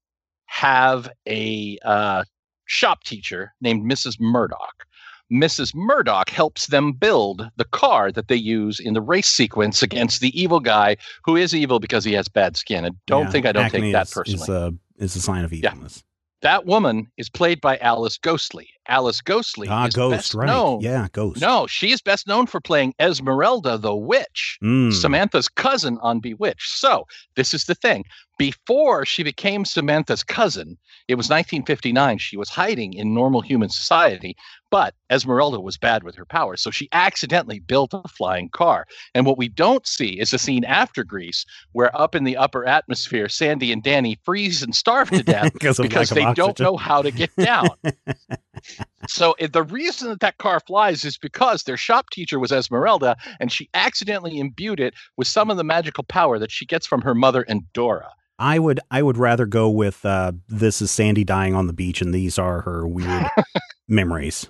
[0.46, 2.24] have a uh,
[2.66, 4.20] shop teacher named Mrs.
[4.20, 4.86] Murdock.
[5.34, 5.74] Mrs.
[5.74, 10.40] Murdock helps them build the car that they use in the race sequence against the
[10.40, 12.86] evil guy who is evil because he has bad skin.
[12.86, 14.44] And don't Yeah, think I don't acne take that is, personally.
[14.44, 15.72] Is a, is a sign of Yeah.
[15.72, 16.04] evilness.
[16.44, 18.68] that woman is played by Alice Ghostley.
[18.88, 20.48] Alice Ghostley Ah, Ghost, right.
[20.48, 20.82] known.
[20.82, 21.42] Yeah, Ghost.
[21.42, 24.58] No, she is best known for playing Esmeralda the Witch.
[24.64, 24.94] Mm.
[24.94, 26.72] Samantha's cousin on Bewitched.
[26.78, 28.04] So, this is the thing.
[28.40, 32.18] Before she became Samantha's cousin, it was 1959.
[32.18, 34.36] She was hiding in normal human society,
[34.72, 36.62] but Esmeralda was bad with her powers.
[36.62, 38.86] So, she accidentally built a flying car.
[39.14, 42.66] And what we don't see is the scene after Grease where up in the upper
[42.66, 46.36] atmosphere, Sandy and Danny freeze and starve to death because of because lack they of
[46.36, 47.70] don't know how to get down.
[49.08, 53.52] so the reason that that car flies is because their shop teacher was Esmeralda, and
[53.52, 57.14] she accidentally imbued it with some of the magical power that she gets from her
[57.16, 58.10] mother and Dora.
[58.40, 62.02] I would I would rather go with uh, this is Sandy dying on the beach
[62.02, 63.26] and these are her weird
[63.88, 64.48] memories.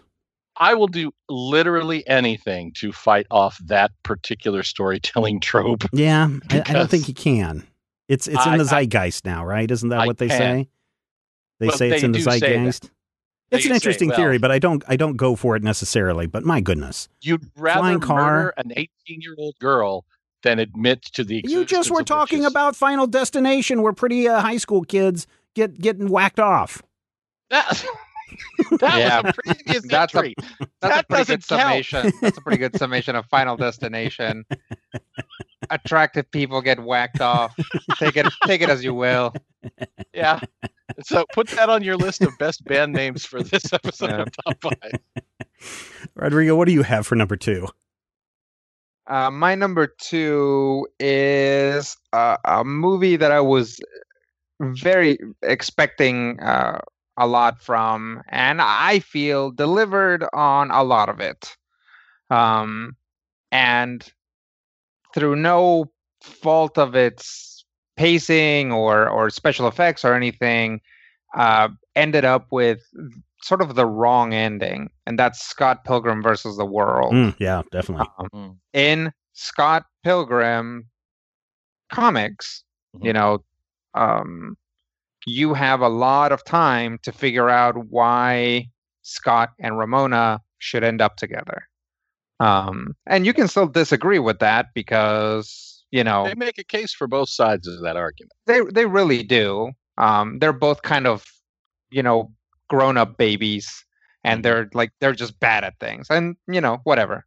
[0.58, 5.84] I will do literally anything to fight off that particular storytelling trope.
[5.92, 7.66] Yeah, I, I don't think you can.
[8.08, 9.70] It's it's in I- the I- zeitgeist now, right?
[9.70, 10.38] Isn't that I what they can.
[10.38, 10.70] say?
[11.60, 12.42] They Well, say it's they in the do say that.
[12.42, 12.92] zeitgeist.
[13.54, 15.62] They It's an say, interesting well- theory, but I don't I don't go for it
[15.64, 16.26] necessarily.
[16.26, 18.32] But my goodness, You'd rather Flying car.
[18.32, 18.90] murder an 18
[19.22, 20.06] year old girl
[20.42, 22.52] than admit to the you just were of talking witches.
[22.52, 26.82] about Final Destination, where pretty uh, high school kids get getting whacked off.
[27.52, 27.86] that.
[28.80, 29.22] that Yeah.
[29.22, 30.34] was a previous That's a-
[30.82, 31.62] That's That a pretty good count.
[31.62, 32.12] summation.
[32.22, 34.46] That's a pretty good summation of Final Destination.
[35.70, 37.56] Attractive people get whacked off.
[37.98, 39.34] Take it, take it as you will.
[40.14, 40.40] Yeah.
[41.06, 44.22] So put that on your list of best band names for this episode Yeah.
[44.22, 44.94] of Top Five.
[46.16, 47.68] Rodrigo, what do you have for number two?
[49.08, 53.80] Uh, my number two is uh, a movie that I was
[54.60, 56.80] very expecting uh,
[57.18, 61.56] a lot from, and I feel delivered on a lot of it.
[62.30, 62.96] Um,
[63.52, 64.08] and
[65.14, 67.66] through no fault of its
[67.98, 70.80] pacing or or special effects or anything,
[71.36, 72.80] uh, ended up with
[73.42, 78.08] sort of the wrong ending, and that's Scott Pilgrim versus the World Mm, yeah, definitely.
[78.20, 78.58] um, Mm.
[78.74, 80.86] in Scott Pilgrim
[81.92, 82.64] comics,
[83.02, 83.14] you Mhm.
[83.14, 83.44] know,
[83.94, 84.58] um,
[85.26, 88.68] you have a lot of time to figure out why
[89.04, 91.68] Scott and Ramona should end up together.
[92.40, 96.94] Um, and you can still disagree with that because, you know, They make a case
[96.94, 98.34] for both sides of that argument.
[98.48, 99.72] they they really do.
[99.98, 101.26] Um, they're both kind of,
[101.92, 102.32] you know,
[102.70, 103.86] grown up babies,
[104.24, 104.44] and Mhm.
[104.44, 107.26] they're like they're just bad at things, and you know whatever.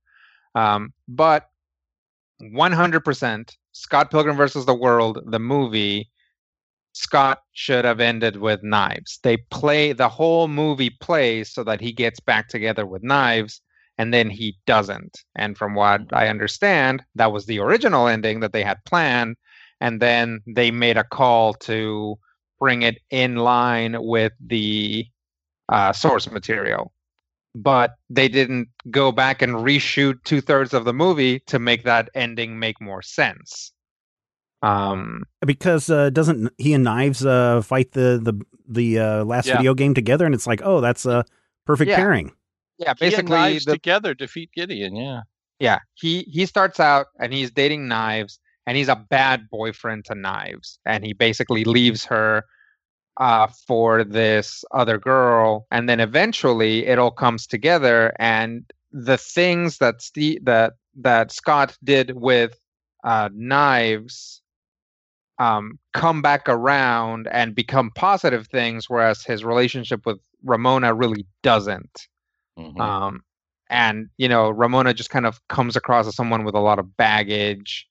[0.54, 1.50] Um, but
[2.40, 6.10] 100% Scott Pilgrim versus the World, the movie,
[6.92, 9.18] Scott should have ended with knives.
[9.22, 13.60] They play the whole movie plays so that he gets back together with knives,
[13.98, 15.18] and then he doesn't.
[15.36, 19.36] And from what I understand, that was the original ending that they had planned
[19.80, 22.18] and then they made a call to
[22.58, 25.06] bring it in line with the
[25.68, 26.92] uh, source material.
[27.54, 32.10] But they didn't go back and reshoot two thirds of the movie to make that
[32.14, 33.72] ending make more sense.
[34.62, 39.58] Um, Because uh, doesn't he and Knives uh, fight the the the uh, last Yeah.
[39.58, 41.24] video game together, and it's like, oh, that's a
[41.66, 41.96] perfect Yeah.
[41.96, 42.32] pairing.
[42.78, 44.94] yeah, He and basically, knives the, together defeat Gideon.
[44.96, 45.22] Yeah.
[45.58, 50.14] Yeah, he he starts out and he's dating Knives, and he's a bad boyfriend to
[50.14, 52.44] Knives, and he basically leaves her
[53.18, 59.78] uh, for this other girl, and then eventually it all comes together, and the things
[59.78, 62.58] that Steve that that Scott did with
[63.04, 64.42] uh, Knives
[65.38, 72.08] um, come back around and become positive things, whereas his relationship with Ramona really doesn't.
[72.58, 72.80] Mhm.
[72.80, 73.22] Um,
[73.68, 76.96] and you know, Ramona just kind of comes across as someone with a lot of
[76.96, 77.86] baggage,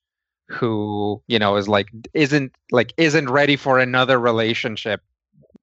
[0.48, 5.02] who you know is like isn't like isn't ready for another relationship,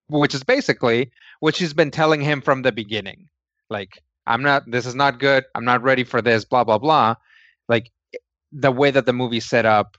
[0.09, 3.29] which is basically what she's been telling him from the beginning.
[3.69, 4.69] Like, I'm not.
[4.69, 5.45] This is not good.
[5.55, 6.45] I'm not ready for this.
[6.45, 7.15] Blah blah blah.
[7.67, 7.91] Like
[8.51, 9.97] the way that the movie set up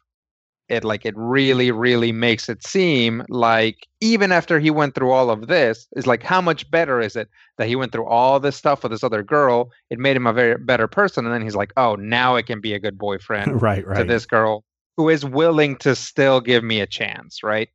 [0.69, 5.31] it like it really really makes it seem like even after he went through all
[5.31, 7.29] of this is like how much better is it
[7.59, 10.33] that he went through all this stuff with this other girl it made him a
[10.33, 13.61] very better person and then he's like oh now i can be a good boyfriend
[13.63, 14.65] right, to this girl
[14.97, 17.69] who is willing to still give me a chance right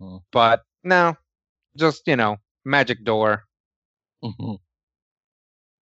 [0.00, 0.22] Mhm.
[0.32, 1.16] but no
[1.76, 3.44] just you know magic door
[4.24, 4.58] Mhm.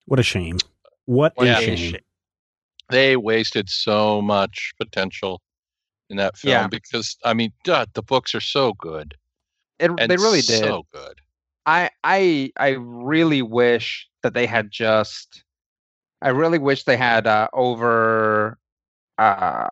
[0.06, 0.58] What a shame.
[1.06, 1.60] What a Yeah.
[1.60, 1.96] shame.
[2.90, 5.40] They wasted so much potential
[6.10, 6.68] in that film Yeah.
[6.68, 9.16] because I mean, duh, the books are so good.
[9.78, 11.20] it, And they really did so good.
[11.66, 15.44] I I I really wish that they had just
[16.20, 18.58] I really wish they had uh over
[19.18, 19.68] uh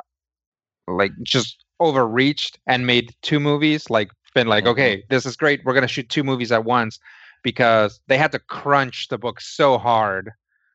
[0.89, 4.69] like just overreached and made two movies like been like Mhm.
[4.69, 6.99] okay this is great we're going to shoot two movies at once
[7.43, 10.31] because they had to crunch the book so hard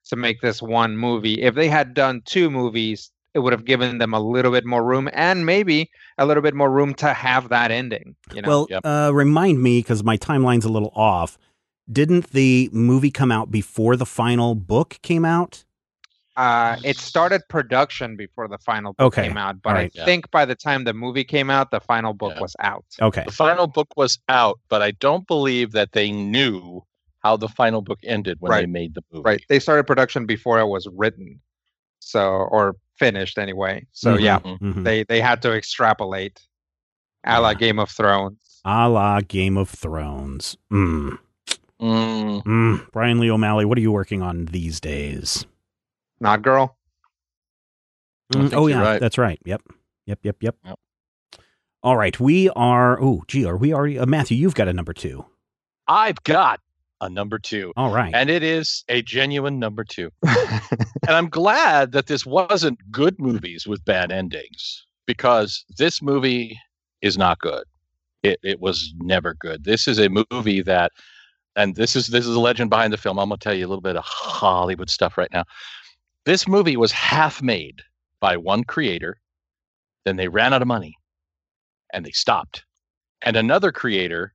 [0.09, 3.97] to make this one movie if they had done two movies it would have given
[3.99, 7.49] them a little bit more room and maybe a little bit more room to have
[7.49, 8.85] that ending you know Well, Yep.
[8.85, 11.37] uh, remind me because my timeline's a little off.
[11.91, 15.63] Didn't the movie come out before the final book came out?
[16.37, 19.27] Uh, it started production before the final book Okay.
[19.27, 19.91] came out, but Alright.
[19.95, 20.05] I Yeah.
[20.05, 22.41] think by the time the movie came out, the final book Yeah.
[22.41, 22.85] was out.
[23.01, 23.23] Okay.
[23.25, 26.83] The final book was out, but I don't believe that they knew
[27.23, 28.69] how the final book ended when they Right.
[28.69, 29.23] made the movie.
[29.23, 29.43] Right.
[29.49, 31.41] They started production before it was written.
[31.99, 33.85] So or finished anyway.
[33.91, 34.21] So Mhm.
[34.21, 34.83] yeah, Mhm.
[34.83, 36.39] they they had to extrapolate
[37.25, 37.53] a la Yeah.
[37.55, 38.61] Game of Thrones.
[38.63, 40.55] A la Game of Thrones.
[40.71, 41.17] Mm.
[41.81, 42.91] Mm, Mm.
[42.91, 45.45] Brian Lee O'Malley, what are you working on these days?
[46.19, 46.77] Not girl.
[48.33, 48.99] Mm, oh yeah, right.
[48.99, 49.39] that's right.
[49.45, 49.61] Yep,
[50.05, 50.55] yep, yep, yep.
[50.65, 50.79] Yep.
[51.83, 53.01] All right, we are.
[53.01, 53.99] Oh, gee, are we already?
[53.99, 55.25] Uh, Matthew, you've got a number two.
[55.87, 56.59] I've got
[56.99, 58.13] a number two, All right.
[58.13, 60.09] and it is a genuine number two.
[60.27, 60.61] and
[61.07, 66.59] I'm glad that this wasn't good movies with bad endings because this movie
[67.01, 67.63] is not good.
[68.23, 69.63] It it was never good.
[69.63, 70.91] This is a movie that,
[71.55, 73.19] and this is this is a legend behind the film.
[73.19, 75.45] I'm gonna tell you a little bit of Hollywood stuff right now.
[76.27, 77.83] This movie was half made
[78.19, 79.17] by one creator,
[80.03, 80.93] then they ran out of money,
[81.93, 82.65] and they stopped.
[83.21, 84.33] And another creator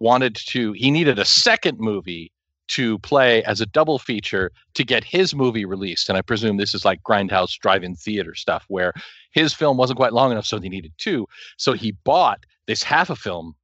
[0.00, 0.72] wanted to.
[0.72, 2.30] He needed a second movie
[2.72, 6.10] to play as a double feature to get his movie released.
[6.10, 8.92] And I presume this is like Grindhouse drive-in theater stuff where
[9.32, 11.26] his film wasn't quite long enough, so they needed two.
[11.56, 13.54] So he bought this half a film,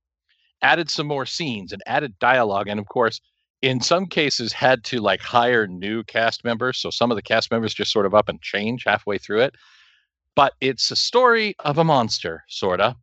[0.63, 3.21] added some more scenes and added dialogue, and of course,
[3.65, 6.77] in some cases had to like hire new cast members.
[6.77, 9.55] So some of the cast members just sort of up and change halfway through it.
[10.37, 12.95] But it's a story of a monster, sorta.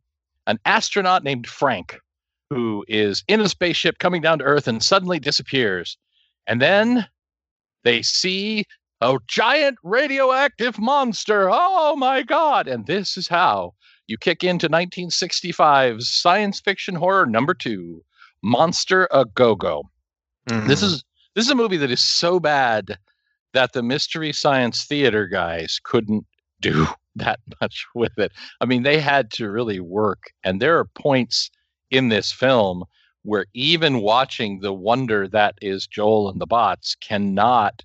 [0.46, 1.98] An astronaut named Frank
[2.48, 5.98] who is in a spaceship coming down to Earth and suddenly disappears.
[6.46, 7.08] And then
[7.82, 8.64] they see
[9.00, 11.48] a giant radioactive monster.
[11.50, 12.68] Oh my God.
[12.68, 13.74] And this is how
[14.06, 18.04] you kick into 1965's science fiction horror number two
[18.44, 19.56] Monster a Go
[20.48, 20.60] Go.
[20.62, 20.94] This mm-hmm.
[20.94, 22.98] is this is a movie that is so bad
[23.54, 26.26] that the mystery science theater guys couldn't
[26.60, 26.86] do
[27.16, 28.32] that much with it.
[28.60, 31.50] I mean, they had to really work, and there are points
[31.90, 32.84] in this film
[33.22, 37.84] where even watching the wonder that is Joel and the bots cannot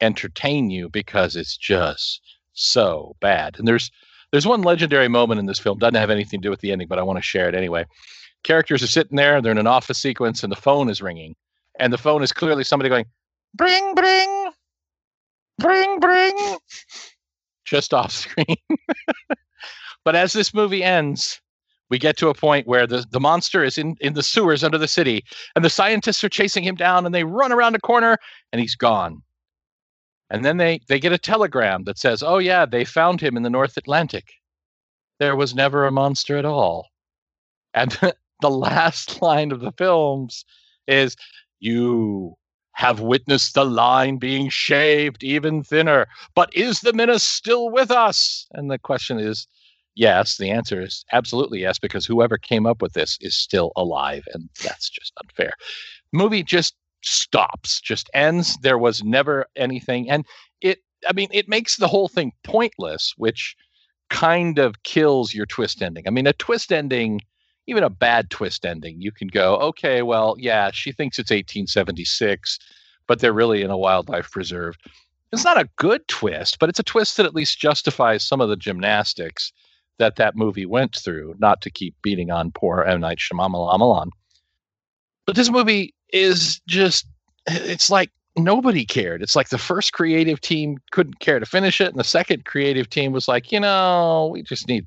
[0.00, 3.58] entertain you because it's just so bad.
[3.58, 3.90] And there's
[4.30, 6.88] there's one legendary moment in this film doesn't have anything to do with the ending,
[6.88, 7.84] but I want to share it anyway.
[8.42, 11.34] Characters are sitting there, they're in an office sequence, and the phone is ringing,
[11.78, 13.06] and the phone is clearly somebody going,
[13.54, 14.50] "Bring, bring,
[15.58, 16.56] bring, bring,"
[17.64, 18.56] just off screen.
[20.04, 21.40] but as this movie ends,
[21.90, 24.78] we get to a point where the, the monster is in, in the sewers under
[24.78, 25.24] the city,
[25.56, 28.18] and the scientists are chasing him down, and they run around a corner,
[28.52, 29.22] and he's gone.
[30.30, 33.42] And then they, they get a telegram that says, Oh, yeah, they found him in
[33.42, 34.34] the North Atlantic.
[35.18, 36.88] There was never a monster at all.
[37.74, 37.92] And
[38.40, 40.44] the last line of the films
[40.86, 41.16] is,
[41.60, 42.34] You
[42.72, 46.06] have witnessed the line being shaved even thinner.
[46.34, 48.46] But is the menace still with us?
[48.52, 49.48] And the question is
[49.96, 50.36] yes.
[50.36, 54.48] The answer is absolutely yes, because whoever came up with this is still alive, and
[54.62, 55.52] that's just unfair.
[56.12, 58.56] Movie just stops, just ends.
[58.62, 60.08] There was never anything.
[60.08, 60.24] And
[60.60, 60.78] it,
[61.08, 63.56] I mean, it makes the whole thing pointless, which
[64.08, 66.04] kind of kills your twist ending.
[66.06, 67.20] I mean, a twist ending,
[67.68, 72.58] even a bad twist ending, you can go, okay, well, yeah, she thinks it's 1876,
[73.06, 74.74] but they're really in a wildlife preserve.
[75.32, 78.48] It's not a good twist, but it's a twist that at least justifies some of
[78.48, 79.52] the gymnastics
[79.98, 83.00] that that movie went through, not to keep beating on poor M.
[83.00, 84.08] Night Shyamalan.
[85.26, 87.06] But this movie is just,
[87.46, 89.20] it's like nobody cared.
[89.20, 92.88] It's like the first creative team couldn't care to finish it, and the second creative
[92.88, 94.86] team was like, you know, we just need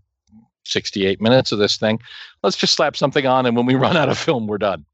[0.65, 1.99] 68 minutes of this thing.
[2.43, 4.85] Let's just slap something on, and when we run out of film, we're done.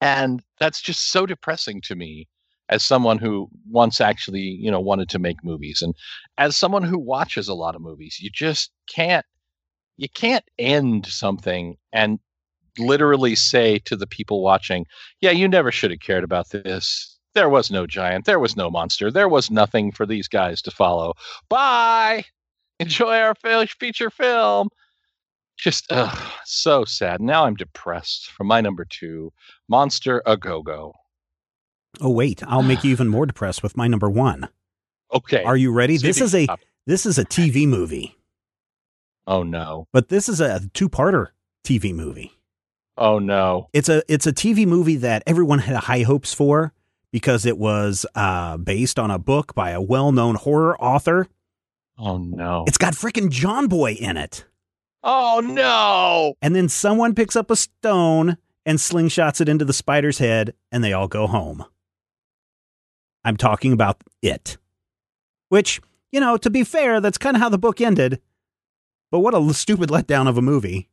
[0.00, 2.28] And that's just so depressing to me
[2.68, 5.82] as someone who once actually, you know, wanted to make movies.
[5.82, 5.94] And
[6.38, 9.24] as someone who watches a lot of movies, you just can't
[9.96, 12.18] you can't end something and
[12.78, 14.86] literally say to the people watching,
[15.20, 17.18] yeah, you never should have cared about this.
[17.34, 18.24] There was no giant.
[18.24, 19.10] There was no monster.
[19.10, 21.14] There was nothing for these guys to follow.
[21.48, 22.24] Bye.
[22.80, 23.34] Enjoy our
[23.78, 24.68] feature film.
[25.56, 25.92] Just
[26.44, 27.20] so sad.
[27.20, 29.32] Now I'm depressed for my number two,
[29.68, 30.92] Monster A Go Go.
[32.00, 34.48] Oh wait, I'll make you even more depressed with my number one.
[35.12, 35.44] Okay.
[35.44, 35.96] Are you ready?
[35.96, 36.48] this is a
[36.86, 38.16] this is a TV movie.
[39.26, 39.86] Oh no.
[39.92, 41.28] But this is a two-parter
[41.64, 42.32] TV movie.
[42.98, 43.68] Oh no.
[43.72, 46.72] It's a it's a TV movie that everyone had high hopes for
[47.12, 51.28] because it was uh, based on a book by a well-known horror author.
[51.98, 52.64] Oh no.
[52.66, 54.44] It's got freaking John Boy in it.
[55.02, 56.34] Oh no.
[56.42, 58.36] And then someone picks up a stone
[58.66, 61.64] and slingshots it into the spider's head and they all go home.
[63.24, 64.56] I'm talking about it.
[65.48, 65.80] Which,
[66.10, 68.20] you know, to be fair, that's kind of how the book ended.
[69.10, 70.88] But what a stupid letdown of a movie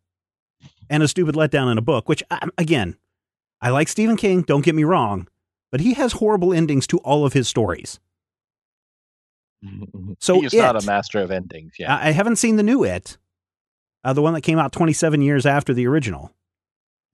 [0.89, 2.97] and a stupid letdown in a book, which, um, again,
[3.61, 5.27] I like Stephen King, don't get me wrong,
[5.71, 7.99] but he has horrible endings to all of his stories.
[9.65, 10.13] Mm-hmm.
[10.19, 11.73] So he's it, not a master of endings.
[11.77, 13.17] Yeah, I haven't seen the new It,
[14.03, 16.31] uh, the one that came out 27 years after the original.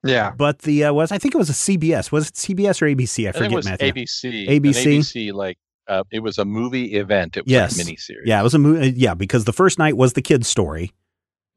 [0.03, 2.11] Yeah, but the uh, was I think it was a CBS.
[2.11, 3.25] Was it CBS or ABC?
[3.25, 3.51] I, I forget.
[3.51, 3.93] it was Matthew.
[3.93, 4.47] ABC.
[4.47, 4.97] ABC.
[4.97, 7.37] ABC like uh, it was a movie event.
[7.37, 7.79] It was yes.
[7.79, 8.25] a miniseries.
[8.25, 8.89] Yeah, it was a movie.
[8.89, 10.93] Uh, yeah, because the first night was the kids' story,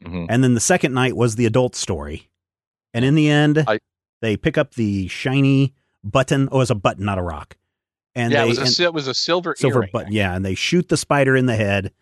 [0.02, 0.26] mm-hmm.
[0.28, 2.30] and then the second night was the adult story,
[2.94, 3.78] and in the end, I,
[4.22, 6.48] they pick up the shiny button.
[6.50, 7.56] Oh, it's a button, not a rock.
[8.14, 10.12] And yeah, they, it, was a, it was a silver silver button.
[10.12, 11.92] Yeah, and they shoot the spider in the head,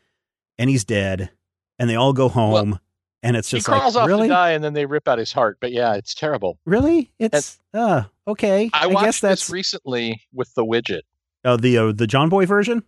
[0.59, 1.31] and he's dead,
[1.79, 2.71] and they all go home.
[2.71, 2.81] Well,
[3.23, 4.29] and it's just he crawls like, off really?
[4.29, 5.59] to die, and then they rip out his heart.
[5.61, 6.59] But yeah, it's terrible.
[6.65, 7.13] Really?
[7.19, 8.71] It's and uh okay.
[8.73, 11.03] I, I watched guess that's this recently with the widget.
[11.45, 12.83] Oh, the uh, the John Boy version.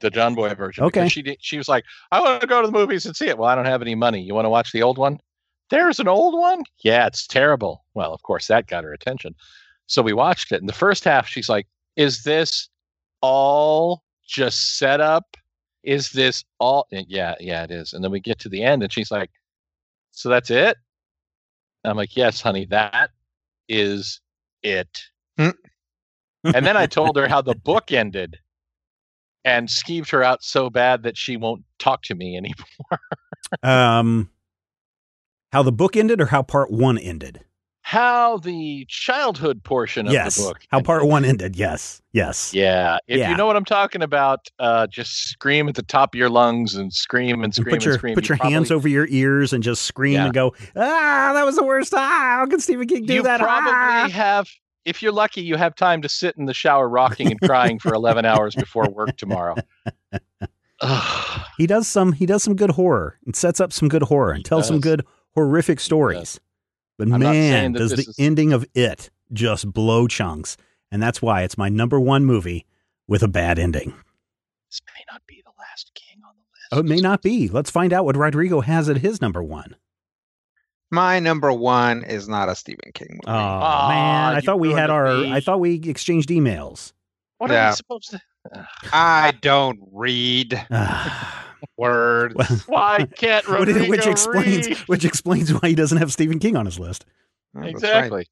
[0.00, 0.84] The John Boy version.
[0.84, 1.08] Okay.
[1.08, 3.38] She did, she was like, I want to go to the movies and see it.
[3.38, 4.20] Well, I don't have any money.
[4.20, 5.20] You want to watch the old one?
[5.70, 6.64] There's an old one.
[6.82, 7.84] Yeah, it's terrible.
[7.94, 9.34] Well, of course that got her attention.
[9.86, 10.60] So we watched it.
[10.60, 11.66] In the first half, she's like,
[11.96, 12.68] "Is this
[13.20, 15.36] all just set up?
[15.82, 17.92] Is this all?" And yeah, yeah, it is.
[17.92, 19.30] And then we get to the end, and she's like,
[20.12, 20.76] so that's it?
[21.84, 23.10] I'm like, yes, honey, that
[23.68, 24.20] is
[24.62, 25.00] it.
[26.44, 28.38] And then I told her how the book ended
[29.44, 33.00] and skeeved her out so bad that she won't talk to me anymore.
[33.62, 34.30] um,
[35.52, 37.40] how the book ended or how part one ended?
[37.92, 40.36] How the childhood portion of yes.
[40.36, 40.60] the book.
[40.68, 41.56] How part one ended.
[41.56, 42.00] Yes.
[42.12, 42.54] Yes.
[42.54, 42.96] Yeah.
[43.06, 43.30] If yeah.
[43.30, 46.74] you know what I'm talking about, uh, just scream at the top of your lungs
[46.74, 48.14] and scream and scream and put your, and scream.
[48.14, 50.24] Put your probably, hands over your ears and just scream yeah.
[50.24, 51.92] and go, ah, that was the worst.
[51.92, 53.40] Ah, how can Stephen King do you that?
[53.40, 54.08] probably ah.
[54.10, 54.48] have,
[54.86, 57.92] if you're lucky, you have time to sit in the shower rocking and crying for
[57.92, 59.54] 11 hours before work tomorrow.
[61.58, 64.38] he does some, he does some good horror and sets up some good horror and
[64.38, 64.68] he tells does.
[64.68, 66.40] some good horrific stories.
[67.02, 68.14] But I'm man, does the is...
[68.16, 70.56] ending of it just blow chunks.
[70.92, 72.64] And that's why it's my number one movie
[73.08, 73.94] with a bad ending.
[74.70, 76.68] This may not be the last king on the list.
[76.70, 77.48] Oh, it may not be.
[77.48, 79.74] Let's find out what Rodrigo has at his number one.
[80.92, 83.22] My number one is not a Stephen King movie.
[83.26, 85.16] Oh, oh man, I thought we had our.
[85.16, 85.32] Me.
[85.32, 86.92] I thought we exchanged emails.
[87.38, 87.68] What yeah.
[87.68, 88.20] are we supposed to?
[88.92, 90.64] I don't read
[91.76, 92.62] words.
[92.66, 94.78] why can't Rodrigo which explains read?
[94.86, 97.04] which explains why he doesn't have Stephen King on his list.
[97.56, 98.18] Oh, exactly.
[98.18, 98.28] Right.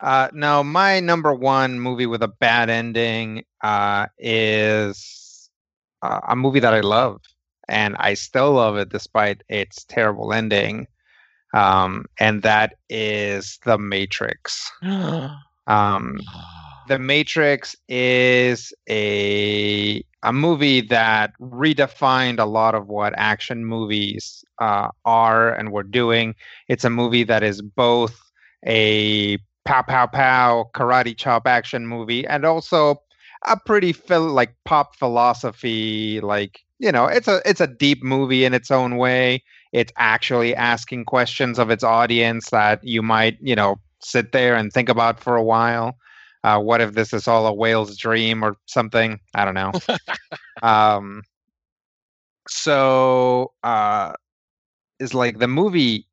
[0.00, 5.50] Uh, no, my number one movie with a bad ending uh, is
[6.02, 7.20] uh, a movie that I love,
[7.68, 10.86] and I still love it despite its terrible ending.
[11.52, 14.70] Um, and that is The Matrix.
[14.82, 16.20] um,
[16.88, 24.88] The Matrix is a a movie that redefined a lot of what action movies uh,
[25.04, 26.34] are and were doing.
[26.68, 28.18] It's a movie that is both
[28.66, 32.96] a pow pow pow karate chop action movie and also
[33.46, 38.44] a pretty phil- like pop philosophy like you know it's a it's a deep movie
[38.44, 43.54] in its own way it's actually asking questions of its audience that you might you
[43.54, 45.96] know sit there and think about for a while
[46.44, 49.20] uh, what if this is all a whale's dream or something?
[49.34, 49.72] I don't know.
[50.62, 51.22] Um
[52.48, 54.12] so uh
[54.98, 56.06] is like the movie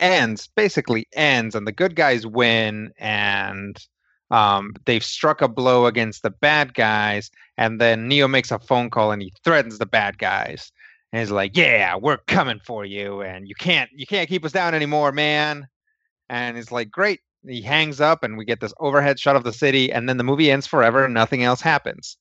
[0.00, 3.86] ends basically ends and the good guys win and
[4.30, 8.90] um, they've struck a blow against the bad guys and then neo makes a phone
[8.90, 10.72] call and he threatens the bad guys.
[11.12, 14.52] And he's like yeah we're coming for you and you can't you can't keep us
[14.52, 15.68] down anymore man.
[16.28, 19.52] And he's like great he hangs up and we get this overhead shot of the
[19.52, 22.16] city and then the movie ends forever and nothing else happens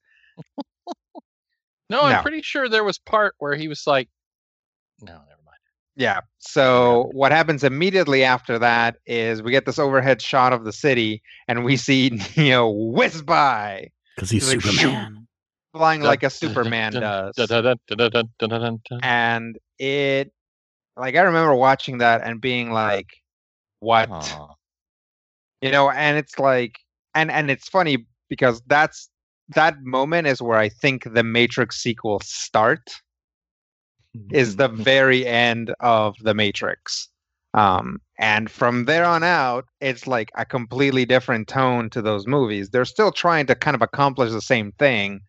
[1.89, 4.09] no, I'm pretty sure there was part where he was like,
[5.01, 5.57] "No, never mind."
[5.95, 6.21] Yeah.
[6.39, 11.21] So what happens immediately after that is we get this overhead shot of the city
[11.47, 15.27] and we see Neo whiz by Because he's Like, Superman.
[15.73, 17.35] flying Dun, like a Superman dun, does.
[18.89, 18.99] dun.
[19.03, 20.33] And it
[20.97, 23.07] like I remember watching that and being like,
[23.79, 24.09] what?
[24.09, 24.55] Aw.
[25.63, 26.77] You know, and it's like
[27.15, 29.09] and and it's funny because that's
[29.55, 32.81] that moment is where I think the Matrix sequels start.
[34.33, 37.07] is the very end of the Matrix.
[37.53, 42.71] Um, and from there on out, it's like a completely different tone to those movies.
[42.71, 45.21] They're still trying to kind of accomplish the same thing,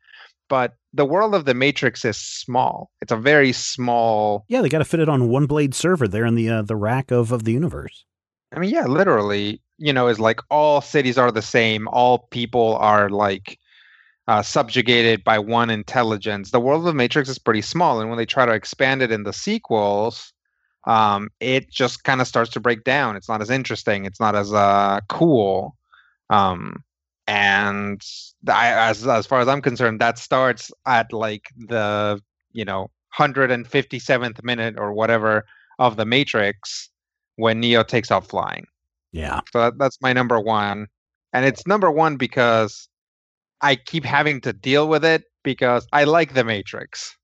[0.49, 2.91] but the world of the Matrix is small.
[3.01, 4.47] It's a very small.
[4.49, 6.75] Yeah, they got to fit it on one blade server there in the uh, the
[6.75, 8.05] rack of of the universe.
[8.53, 11.89] I mean, yeah, literally, you know, is like all cities are the same.
[11.89, 13.59] All people are like
[14.29, 16.51] uh, subjugated by one intelligence.
[16.51, 19.25] The world of Matrix is pretty small, and when they try to expand it in
[19.25, 20.33] the sequels,
[20.87, 23.17] um, it just kind of starts to break down.
[23.17, 24.05] It's not as interesting.
[24.05, 25.77] It's not as uh, cool.
[26.31, 26.83] Um,
[27.27, 28.03] and
[28.49, 32.21] I, as as far as I'm concerned, that starts at like the
[32.53, 35.45] you know 157th minute or whatever
[35.79, 36.89] of the Matrix
[37.37, 38.67] when Neo takes off flying.
[39.15, 40.89] Yeah, So that's my number one.
[41.33, 42.89] And it's number one because
[43.61, 47.17] I keep having to deal with it because I like The Matrix.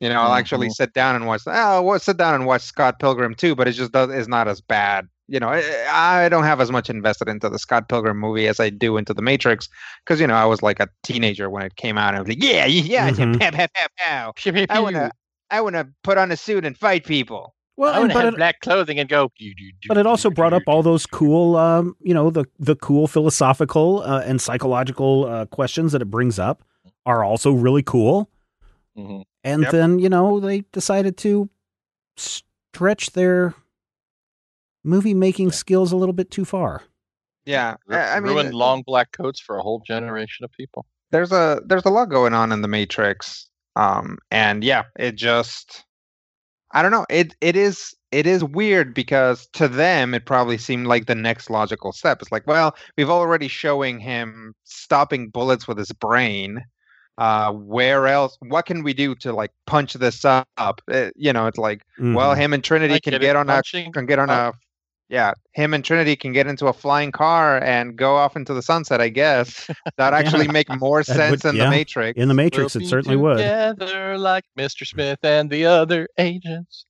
[0.00, 0.74] You know, I'll actually Mhm.
[0.74, 1.42] sit down and watch.
[1.46, 4.48] Oh, well, sit down and watch Scott Pilgrim too, but it just does is not
[4.48, 5.06] as bad.
[5.28, 8.60] You know, I, I don't have as much invested into the Scott Pilgrim movie as
[8.60, 9.68] I do into The Matrix
[10.04, 12.08] because you know I was like a teenager when it came out.
[12.08, 13.40] And I was like, yeah, yeah, yeah, Mhm.
[13.40, 14.32] pow, pow, pow, pow.
[14.36, 15.12] Pew, pew, I wanna,
[15.50, 17.54] I wanna put on a suit and fight people.
[17.82, 19.30] Well, I and, want to but have it, black clothing and go.
[19.38, 22.44] "Do, do, do, but it also brought up all those cool, um, you know, the
[22.58, 26.62] the cool philosophical uh, and psychological uh, questions that it brings up
[27.06, 28.28] are also really cool.
[28.96, 29.24] Mhm.
[29.44, 29.72] And Yep.
[29.72, 31.48] then you know they decided to
[32.16, 33.54] stretch their
[34.84, 35.52] movie making Yeah.
[35.54, 36.82] skills a little bit too far.
[37.44, 40.86] Yeah, Ru- I I mean, ruined long black coats for a whole generation of people.
[41.10, 45.84] there's a there's a lot going on in the matrix um and yeah it just
[46.72, 47.06] i don't know.
[47.10, 51.50] It it is it is weird because to them it probably seemed like the next
[51.50, 52.20] logical step.
[52.22, 56.62] It's like well we've already showing him stopping bullets with his brain.
[57.18, 60.46] Uh where else what can we do to like punch this up?
[60.90, 62.36] Uh, you know it's like well Mhm.
[62.36, 63.62] him and trinity I can get get it, on a
[63.92, 64.52] can get on a
[65.12, 68.62] yeah him and trinity can get into a flying car and go off into the
[68.62, 71.64] sunset i guess that actually make more sense would- in yeah.
[71.66, 73.36] the matrix in the Matrix, We'll it be certainly would.
[73.36, 74.86] Together like Mr.
[74.86, 76.86] Smith and the other agents.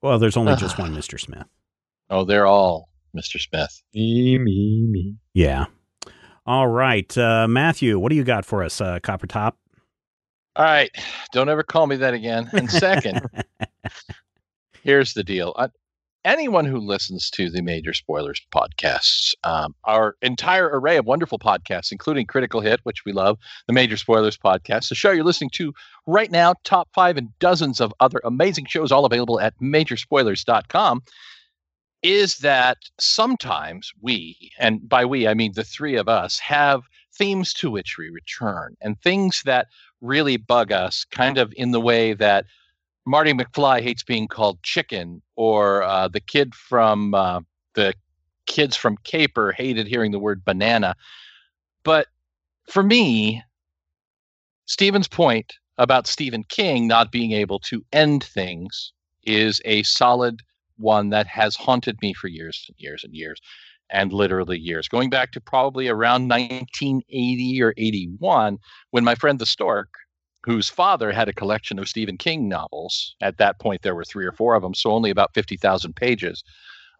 [0.00, 1.20] Well, there's only just one Mr.
[1.20, 1.46] Smith.
[2.08, 3.40] Oh, they're all Mr.
[3.40, 3.82] Smith.
[3.92, 5.66] me me me Yeah.
[6.46, 9.58] All right, uh, Matthew, what do you got for us, uh, Copper Top?
[10.54, 10.90] All right,
[11.32, 12.48] don't ever call me that again.
[12.52, 13.20] And second,
[14.84, 15.52] here's the deal.
[15.58, 15.68] I,
[16.26, 21.92] anyone who listens to the Major Spoilers podcasts, um, our entire array of wonderful podcasts,
[21.92, 25.72] including Critical Hit, which we love, the Major Spoilers podcast, the show you're listening to
[26.06, 31.02] right now, top five and dozens of other amazing shows, all available at majorspoilers.com,
[32.02, 36.82] is that sometimes we, and by we, I mean the three of us, have
[37.16, 39.68] themes to which we return and things that
[40.00, 42.44] really bug us, kind of in the way that
[43.06, 47.40] Marty McFly hates being called chicken, or uh, the kid from uh,
[47.74, 47.94] the
[48.46, 50.96] kids from Caper hated hearing the word banana.
[51.84, 52.08] But
[52.68, 53.42] for me,
[54.66, 58.92] Stephen's point about Stephen King not being able to end things
[59.22, 60.42] is a solid
[60.78, 63.40] one that has haunted me for years and years and years.
[63.90, 68.58] and literally years, going back to probably around 1980 or 81,
[68.90, 69.94] when my friend the Stork,
[70.46, 74.24] whose father had a collection of Stephen King novels, at that point there were three
[74.24, 76.44] or four of them, so only about 50,000 pages,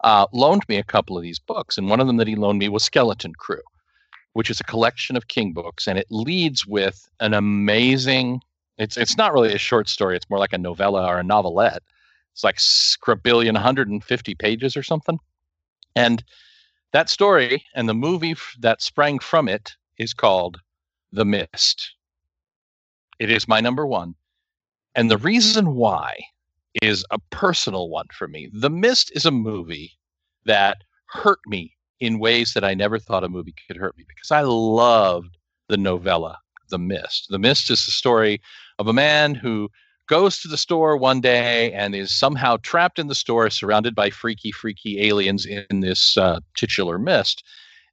[0.03, 1.77] uh, loaned me a couple of these books.
[1.77, 3.61] And one of them that he loaned me was Skeleton Crew,
[4.33, 5.87] which is a collection of King books.
[5.87, 8.41] And it leads with an amazing,
[8.77, 11.83] it's, it's not really a short story, it's more like a novella or a novelette.
[12.33, 15.19] It's like scribillion, 150 pages or something.
[15.95, 16.21] And
[16.91, 20.59] that story and the movie that sprang from it is called
[21.13, 21.93] The Mist.
[23.19, 24.15] It is my number one.
[24.95, 26.17] And the reason why
[26.81, 28.49] is a personal one for me.
[28.53, 29.93] The Mist is a movie
[30.45, 34.31] that hurt me in ways that I never thought a movie could hurt me because
[34.31, 35.37] I loved
[35.67, 36.39] the novella,
[36.69, 37.27] The Mist.
[37.29, 38.41] The Mist is the story
[38.79, 39.69] of a man who
[40.07, 44.09] goes to the store one day and is somehow trapped in the store, surrounded by
[44.09, 47.43] freaky, freaky aliens in this uh, titular mist,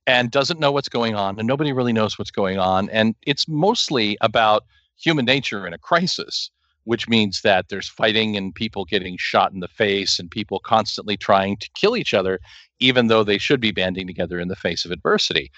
[0.06, 1.38] and doesn't know what's going on.
[1.38, 2.88] And nobody really knows what's going on.
[2.90, 4.64] And it's mostly about
[4.97, 6.51] human nature in a crisis,
[6.84, 11.16] which means that there's fighting and people getting shot in the face and people constantly
[11.16, 12.38] trying to kill each other,
[12.78, 15.51] even though they should be banding together in the face of adversity.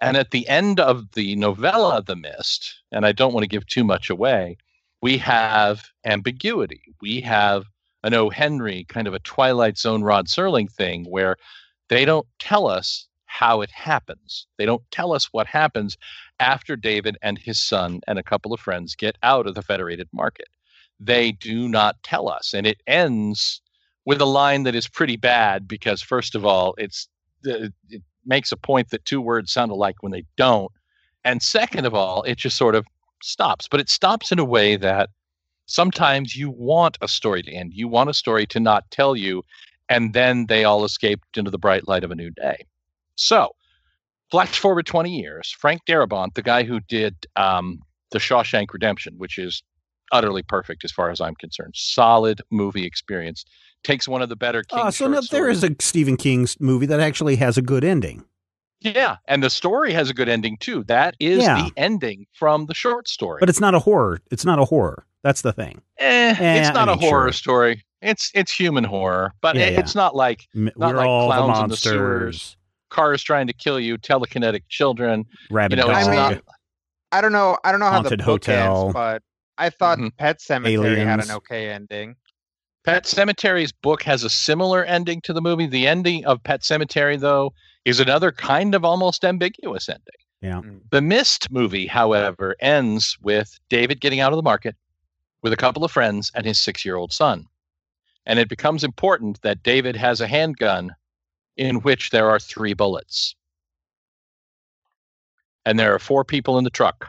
[0.00, 3.66] And at the end of the novella, The Mist, and I don't want to give
[3.66, 4.56] too much away,
[5.00, 6.82] we have ambiguity.
[7.00, 7.64] We have
[8.04, 8.30] an O.
[8.30, 11.36] Henry kind of a Twilight Zone Rod Serling thing where
[11.88, 13.07] they don't tell us
[13.38, 14.48] how it happens.
[14.56, 15.96] They don't tell us what happens
[16.40, 20.08] after David and his son and a couple of friends get out of the Federated
[20.12, 20.48] Market.
[20.98, 22.52] They do not tell us.
[22.52, 23.62] And it ends
[24.04, 27.08] with a line that is pretty bad because, first of all, it's
[27.46, 30.72] uh, it makes a point that two words sound alike when they don't.
[31.24, 32.84] And second of all, it just sort of
[33.22, 35.10] stops, but it stops in a way that
[35.66, 37.72] sometimes you want a story to end.
[37.74, 39.44] You want a story to not tell you,
[39.88, 42.66] and then they all escaped into the bright light of a new day.
[43.18, 43.50] So,
[44.30, 47.80] flash forward 20 years, Frank Darabont, the guy who did um,
[48.12, 49.62] The Shawshank Redemption, which is
[50.12, 53.44] utterly perfect as far as I'm concerned, solid movie experience,
[53.82, 54.78] takes one of the better King.
[54.78, 58.24] Uh, so no, there is a Stephen King's movie that actually has a good ending.
[58.80, 60.84] Yeah, and the story has a good ending too.
[60.84, 61.64] That is yeah.
[61.64, 63.38] the ending from the short story.
[63.40, 64.20] But it's not a horror.
[64.30, 65.04] It's not a horror.
[65.24, 65.82] That's the thing.
[65.98, 67.32] Eh, eh it's not I mean, a horror sure.
[67.32, 67.84] story.
[68.00, 70.02] It's it's human horror, but yeah, it's yeah.
[70.02, 72.56] not like not We're like all clowns the in the sewers,
[72.90, 75.96] cars trying to kill you, telekinetic children, rabbit you know, dog.
[75.96, 76.42] I, mean, not,
[77.12, 77.58] I don't know.
[77.64, 78.82] I don't know how the book hotel.
[78.84, 79.22] ends, but
[79.56, 80.16] I thought Mhm.
[80.16, 82.16] Pet Sematary had an okay ending.
[82.84, 85.66] Pet Sematary's book has a similar ending to the movie.
[85.66, 87.52] The ending of Pet Sematary, though,
[87.84, 90.02] is another kind of almost ambiguous ending.
[90.40, 90.62] Yeah.
[90.62, 90.80] Mm.
[90.90, 94.76] The Mist movie, however, ends with David getting out of the market
[95.42, 97.44] with a couple of friends and his six year old son.
[98.24, 100.94] And it becomes important that David has a handgun
[101.58, 103.34] in which there are three bullets.
[105.66, 107.08] And there are four people in the truck.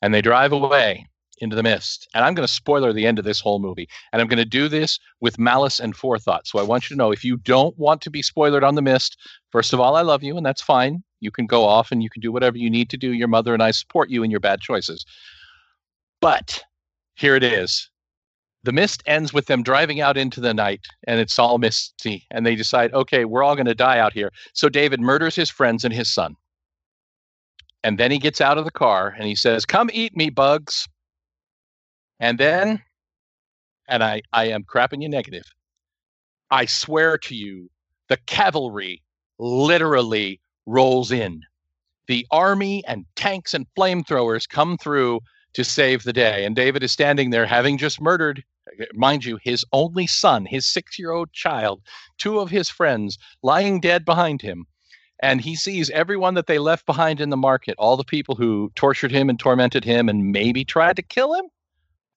[0.00, 1.08] And they drive away
[1.40, 2.08] into the mist.
[2.14, 3.88] And I'm going to spoiler the end of this whole movie.
[4.12, 6.46] And I'm going to do this with malice and forethought.
[6.46, 8.82] So I want you to know if you don't want to be spoiled on the
[8.82, 9.16] mist,
[9.50, 11.02] first of all, I love you, and that's fine.
[11.20, 13.12] You can go off and you can do whatever you need to do.
[13.12, 15.04] Your mother and I support you in your bad choices.
[16.20, 16.62] But
[17.14, 17.90] here it is.
[18.64, 22.26] The mist ends with them driving out into the night and it's all misty.
[22.30, 24.32] And they decide, okay, we're all going to die out here.
[24.52, 26.34] So David murders his friends and his son.
[27.84, 30.88] And then he gets out of the car and he says, Come eat me, bugs.
[32.20, 32.82] And then,
[33.88, 35.44] and I, I am crapping you negative,
[36.50, 37.70] I swear to you,
[38.08, 39.02] the cavalry
[39.38, 41.42] literally rolls in.
[42.08, 45.20] The army and tanks and flamethrowers come through
[45.58, 46.44] to save the day.
[46.44, 48.44] And David is standing there having just murdered,
[48.94, 51.82] mind you, his only son, his six year old child,
[52.16, 54.66] two of his friends lying dead behind him.
[55.20, 58.70] And he sees everyone that they left behind in the market, all the people who
[58.76, 61.46] tortured him and tormented him and maybe tried to kill him,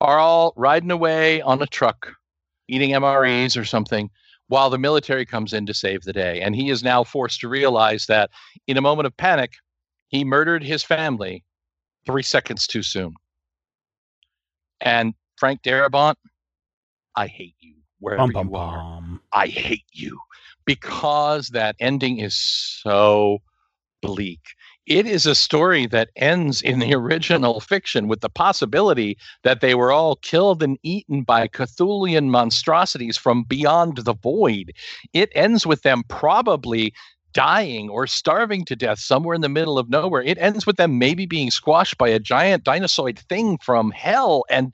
[0.02, 2.14] are all riding away on a truck,
[2.68, 4.12] eating MREs or something,
[4.50, 6.42] while the military comes in to save the day.
[6.42, 8.30] And he is now forced to realize that
[8.68, 9.54] in a moment of panic,
[10.10, 11.44] he murdered his family
[12.06, 13.16] three seconds too soon.
[14.82, 16.16] And Frank Darabont,
[17.16, 18.78] I hate you wherever Bum, bum, you are.
[18.78, 19.22] bum.
[19.34, 20.20] I hate you
[20.66, 23.40] because that ending is so
[24.02, 24.42] bleak.
[24.88, 29.76] It is a story that ends in the original fiction with the possibility that they
[29.76, 34.74] were all killed and eaten by Cthulhian monstrosities from beyond the void.
[35.14, 36.94] It ends with them probably
[37.34, 40.22] dying or starving to death somewhere in the middle of nowhere.
[40.22, 44.46] It ends with them maybe being squashed by a giant dinosaur thing from hell.
[44.50, 44.74] And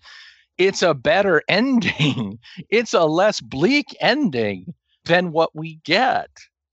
[0.57, 2.39] it's a better ending.
[2.69, 4.73] It's a less bleak ending
[5.05, 6.29] than what we get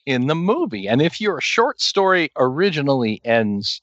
[0.07, 0.89] in the movie.
[0.89, 3.81] And if your short story originally ends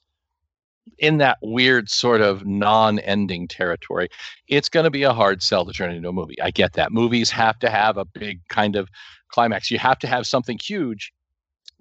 [0.98, 4.08] in that weird sort of non-ending territory,
[4.48, 6.40] it's going to be a hard sell to turn into a movie.
[6.40, 6.92] I get that.
[6.92, 8.88] Movies have to have a big kind of
[9.28, 9.70] climax.
[9.70, 11.12] You have to have something huge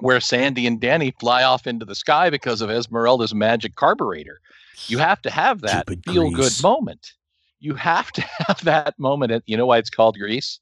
[0.01, 4.39] where Sandy and Danny fly off into the sky because of Esmeralda's magic carburetor.
[4.87, 7.13] You have to have that Stupid feel good moment.
[7.59, 9.31] You have to have that moment.
[9.31, 10.59] And you know why it's called Grease?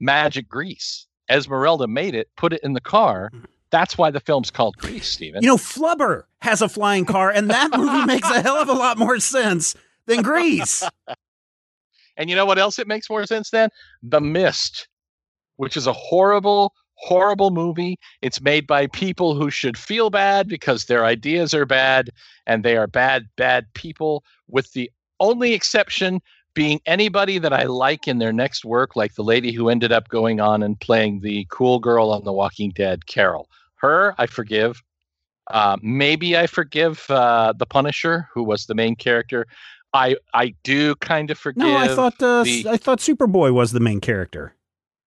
[0.00, 1.06] Magic Grease.
[1.30, 3.30] Esmeralda made it, put it in the car.
[3.34, 3.44] Mm.
[3.70, 5.42] That's why the film's called Grease, Stephen.
[5.42, 8.72] You know, Flubber has a flying car, and that movie makes a hell of a
[8.72, 9.76] lot more sense
[10.06, 10.82] than Grease.
[12.16, 13.70] And you know what else it makes more sense than?
[14.02, 14.88] The Mist,
[15.56, 17.98] which is a horrible, horrible movie.
[18.22, 22.10] It's made by people who should feel bad because their ideas are bad
[22.46, 26.20] and they are bad, bad people, with the only exception
[26.54, 30.08] being anybody that I like in their next work, like the lady who ended up
[30.08, 33.48] going on and playing the cool girl on The Walking Dead, Carol.
[33.76, 34.82] Her, I forgive.
[35.48, 39.46] Uh, maybe I forgive uh, the Punisher, who was the main character.
[39.92, 41.66] I I do kind of forgive.
[41.66, 44.54] No, I thought uh, the- I thought Superboy was the main character.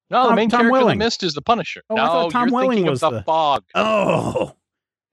[0.10, 1.00] No, the main Tom character of Welling.
[1.00, 1.82] the Mist is the Punisher.
[1.90, 4.54] Oh, I no, thought Tom you're Welling thinking was of the, the- Fog, Oh,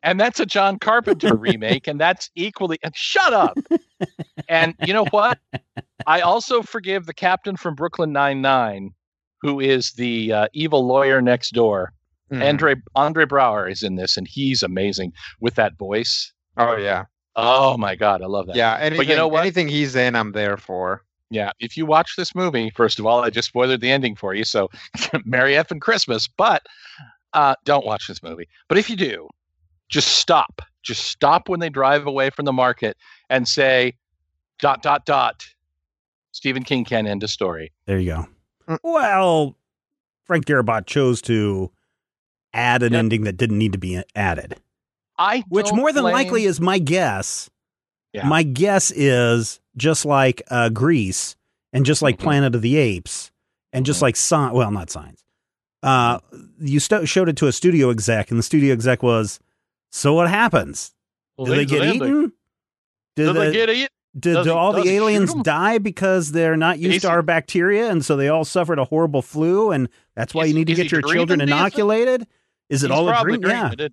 [0.03, 2.79] and that's a John Carpenter remake, and that's equally.
[2.83, 3.57] And shut up.
[4.49, 5.39] and you know what?
[6.07, 8.91] I also forgive the captain from Brooklyn Nine Nine,
[9.43, 11.93] who is the uh, evil lawyer next door.
[12.33, 12.49] Mhm.
[12.49, 16.33] Andre Andre Braugher is in this, and he's amazing with that voice.
[16.57, 17.05] Oh yeah,
[17.37, 18.57] Oh my god, I love that.
[18.57, 18.77] yeah.
[18.81, 19.41] Anything, you know what?
[19.41, 21.03] anything he's in, I'm there for.
[21.31, 24.35] Yeah, if you watch this movie, first of all, I just spoiled the ending for
[24.35, 24.69] you, so
[25.25, 26.27] Merry effing Christmas.
[26.29, 26.63] But
[27.33, 28.49] uh, don't watch this movie.
[28.69, 29.29] But if you do,
[29.89, 30.61] just stop.
[30.83, 32.97] Just stop when they drive away from the market
[33.29, 33.95] and say,
[34.59, 35.45] dot, dot, dot.
[36.33, 37.73] Stephen King can end a story.
[37.87, 38.27] there you go.
[38.69, 38.79] Mm.
[38.83, 39.57] Well,
[40.25, 41.71] Frank Darabont chose to
[42.55, 42.99] add an Yep.
[42.99, 44.57] ending that didn't need to be added,
[45.19, 47.51] I which more than blame- likely is my guess.
[48.13, 48.27] Yeah.
[48.27, 51.37] My guess is just like uh, Grease
[51.73, 52.23] and just like Mhm.
[52.23, 53.31] Planet of the Apes
[53.73, 54.03] and just Mhm.
[54.03, 54.53] like Sign.
[54.53, 55.25] Well, not Signs.
[55.83, 56.19] Uh,
[56.61, 59.39] you sto- showed it to a studio exec, and the studio exec was,
[59.93, 60.93] "So what happens?
[61.39, 62.33] Well, Do they get eaten?
[63.17, 63.89] Do Do they get eaten?
[64.19, 67.89] did Does do all the aliens die because they're not used Is to our bacteria,
[67.91, 70.75] and so they all suffered a horrible flu, and that's why Is- you need to
[70.75, 72.27] get your children do inoculated?
[72.69, 73.41] Is it He's all a dream?
[73.43, 73.73] Yeah.
[73.79, 73.93] it.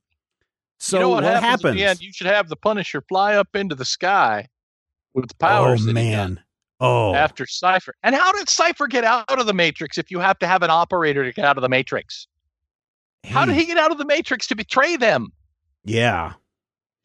[0.79, 1.65] So you know what, what happens, happens?
[1.71, 2.01] at the end?
[2.01, 4.47] You should have the Punisher fly up into the sky
[5.13, 5.81] with the oh, powers.
[5.81, 5.93] oh he got.
[5.95, 6.43] man!
[6.79, 7.95] Oh, after Cypher.
[8.03, 10.69] And how did Cypher get out of the Matrix if you have to have an
[10.69, 12.27] operator to get out of the Matrix?
[13.25, 15.29] How did he get out of the Matrix to betray them?
[15.83, 16.33] Yeah.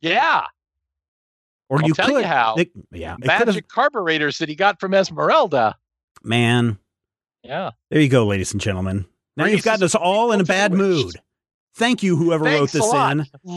[0.03, 0.45] Yeah,
[1.71, 2.21] Or I'll you tell could.
[2.23, 2.57] you how.
[2.57, 3.15] it- yeah.
[3.15, 3.47] It could have.
[3.47, 5.77] magic carburetors that he got from Esmeralda.
[6.23, 6.79] Man,
[7.43, 7.71] Yeah.
[7.91, 9.07] there you go, ladies and gentlemen.
[9.37, 11.15] Now you've gotten us all in a bad mood.
[11.75, 12.93] Thank you, whoever wrote Thanks a this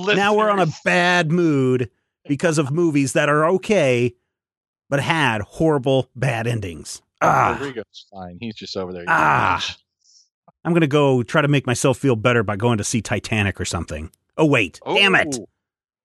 [0.07, 0.15] in.
[0.15, 1.89] Now we're on a bad mood
[2.27, 4.13] because of movies that are okay,
[4.89, 7.01] but had horrible bad endings.
[7.21, 7.57] Ah.
[7.59, 8.37] Rodrigo's fine.
[8.39, 9.05] He's just over there.
[9.07, 9.75] Ah.
[10.63, 13.59] I'm going to go try to make myself feel better by going to see Titanic
[13.61, 14.11] or something.
[14.37, 14.79] Oh, wait.
[14.85, 15.37] Damn it.
[15.39, 15.47] Oh,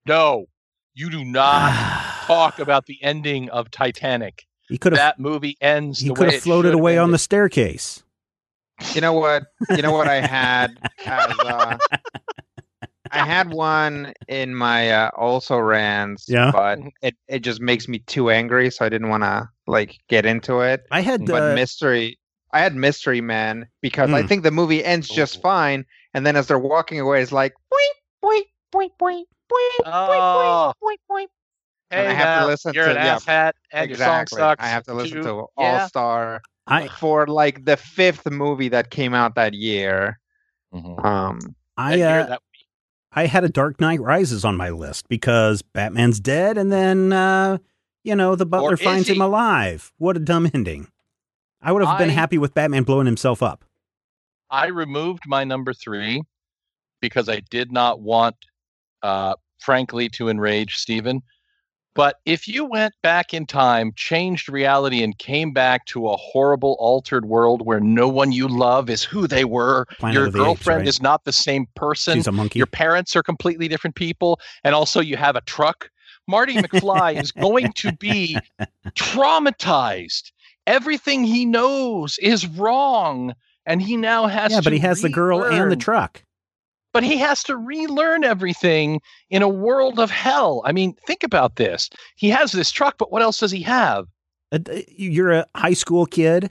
[0.06, 0.46] No,
[0.94, 2.24] you do not Ah.
[2.26, 4.46] talk about the ending of Titanic.
[4.68, 6.00] he could have That movie ends.
[6.00, 8.02] he could have floated away on the staircase.
[8.94, 9.44] You know what?
[9.74, 10.76] You know what I had
[11.06, 11.78] as uh,
[13.12, 16.50] I had one in my uh, also rans, Yeah.
[16.52, 20.26] but it, it just makes me too angry, so I didn't want to like get
[20.26, 20.82] into it.
[20.90, 22.18] I had But uh, mystery,
[22.52, 24.28] I had Mystery Man because I Mm.
[24.28, 25.40] think the movie ends just Oh.
[25.42, 30.72] fine, and then as they're walking away, it's like boing, boing, boing, boing, boing, Oh.
[30.82, 31.26] boing, boing.
[31.90, 34.38] Hey, and I have to listen you're to- an yeah, asshat, and exactly.
[34.38, 34.64] your song sucks.
[34.64, 35.22] I have to listen too.
[35.24, 35.86] to All Yeah.
[35.88, 40.18] Star I for like the fifth movie that came out that year.
[40.74, 41.04] Mhm.
[41.04, 41.38] Um,
[41.76, 42.42] I That year, uh, that-
[43.12, 47.58] I had a Dark Knight Rises on my list because Batman's dead, and then uh,
[48.04, 49.92] you know the butler is finds him alive.
[49.98, 50.86] What a dumb ending!
[51.60, 53.64] I would have been happy with Batman blowing himself up.
[54.48, 56.22] I removed my number three
[57.00, 58.36] because I did not want,
[59.02, 61.22] uh, frankly, to enrage Stephen.
[61.94, 66.76] But if you went back in time, changed reality, and came back to a horrible,
[66.78, 70.36] altered world where no one you love is who they were, Planet your the Apes,
[70.36, 70.88] girlfriend right?
[70.88, 72.58] is not the same person, She's a monkey.
[72.60, 75.90] your parents are completely different people, and also you have a truck.
[76.28, 78.38] Marty McFly is going to be
[78.94, 80.30] traumatized.
[80.66, 83.34] Everything he knows is wrong,
[83.66, 86.22] and he now has yeah, but he has the girl and the truck.
[86.92, 90.62] But he has to relearn everything in a world of hell.
[90.64, 91.88] I mean, think about this.
[92.16, 94.06] He has this truck, but what else does he have?
[94.96, 96.50] You're a high school kid,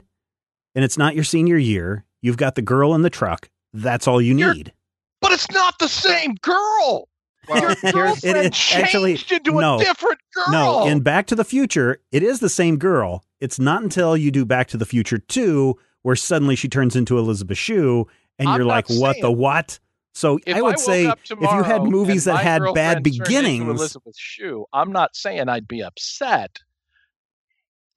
[0.74, 2.04] and it's not your senior year.
[2.22, 3.50] You've got the girl in the truck.
[3.74, 4.72] That's all you You're- need.
[5.20, 7.08] but it's not the same girl.
[7.48, 9.76] Well, Your here's girlfriend it is changed actually- into no.
[9.76, 10.52] a different girl.
[10.52, 13.24] No, in Back to the Future, it is the same girl.
[13.40, 17.18] It's not until you do Back to the Future 2 where suddenly she turns into
[17.18, 18.06] Elizabeth Shue
[18.38, 19.78] and I'm you're not like, what the what?
[20.14, 23.06] So if I would woke say if you had movies that had bad girlfriend turned
[23.06, 26.58] into beginnings, Elizabeth Shue, I'm not saying I'd be upset.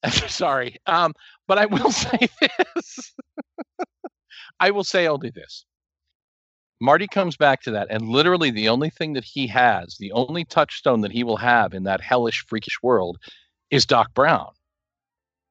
[0.27, 1.13] Sorry, um,
[1.47, 3.13] but I will say this.
[4.59, 5.65] I will say only this.
[6.79, 10.43] Marty comes back to that, and literally the only thing that he has, the only
[10.43, 13.17] touchstone that he will have in that hellish, freakish world,
[13.71, 14.51] is Doc Brown,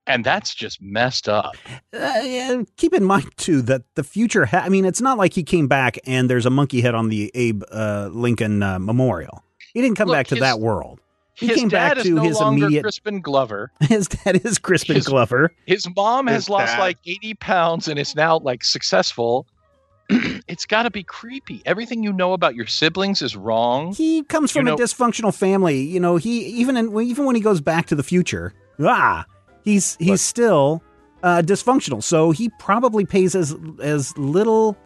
[0.07, 1.57] and that's just messed up.
[1.93, 4.45] uh, yeah, keep in mind too that the future.
[4.47, 7.09] Ha- I mean, it's not like he came back and there's a monkey head on
[7.09, 9.43] the Abe uh, Lincoln uh, Memorial.
[9.75, 11.01] He didn't come Look, back to his- that world.
[11.35, 12.83] He his came dad back is to no his longer immediate.
[12.83, 13.73] Crispin Glover.
[13.81, 15.51] His dad is Crispin His- Glover.
[15.65, 19.47] His mom has His lost like 80 pounds and is now like successful.
[20.11, 21.63] it's got to be creepy.
[21.65, 23.95] Everything you know about your siblings is wrong.
[23.95, 25.81] He comes You from know- a dysfunctional family.
[25.81, 29.25] You know, he even in, even when he goes back to the future, ah,
[29.65, 30.21] he's he's Look.
[30.21, 30.83] still
[31.23, 32.03] uh, dysfunctional.
[32.03, 34.77] So he probably pays as as little,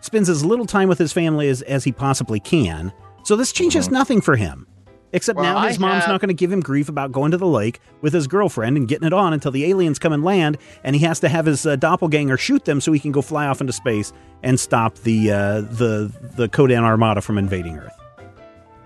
[0.00, 2.92] spends as little time with his family as as he possibly can.
[3.24, 4.66] So this changes nothing for him.
[5.14, 7.32] Except Well, now his I mom's have- not going to give him grief about going
[7.32, 10.24] to the lake with his girlfriend and getting it on until the aliens come and
[10.24, 13.20] land, and he has to have his uh, doppelganger shoot them so he can go
[13.20, 14.10] fly off into space
[14.42, 17.92] and stop the uh, the the Kodan Armada from invading Earth.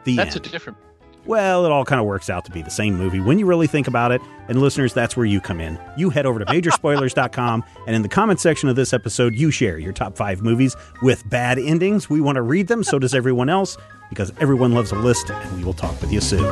[0.02, 0.46] The That's end.
[0.46, 0.78] a different.
[1.26, 3.66] Well, it all kind of works out to be the same movie when you really
[3.66, 4.20] think about it.
[4.48, 5.76] And listeners, that's where you come in.
[5.96, 9.76] You head over to majorspoilers.com, and in the comment section of this episode, you share
[9.76, 12.08] your top five movies with bad endings.
[12.08, 13.76] We want to read them, so does everyone else,
[14.08, 16.44] because everyone loves a list, and we will talk with you soon.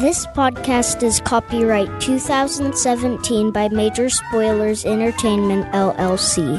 [0.00, 6.58] This podcast is copyright 2017 by Major Spoilers Entertainment LLC.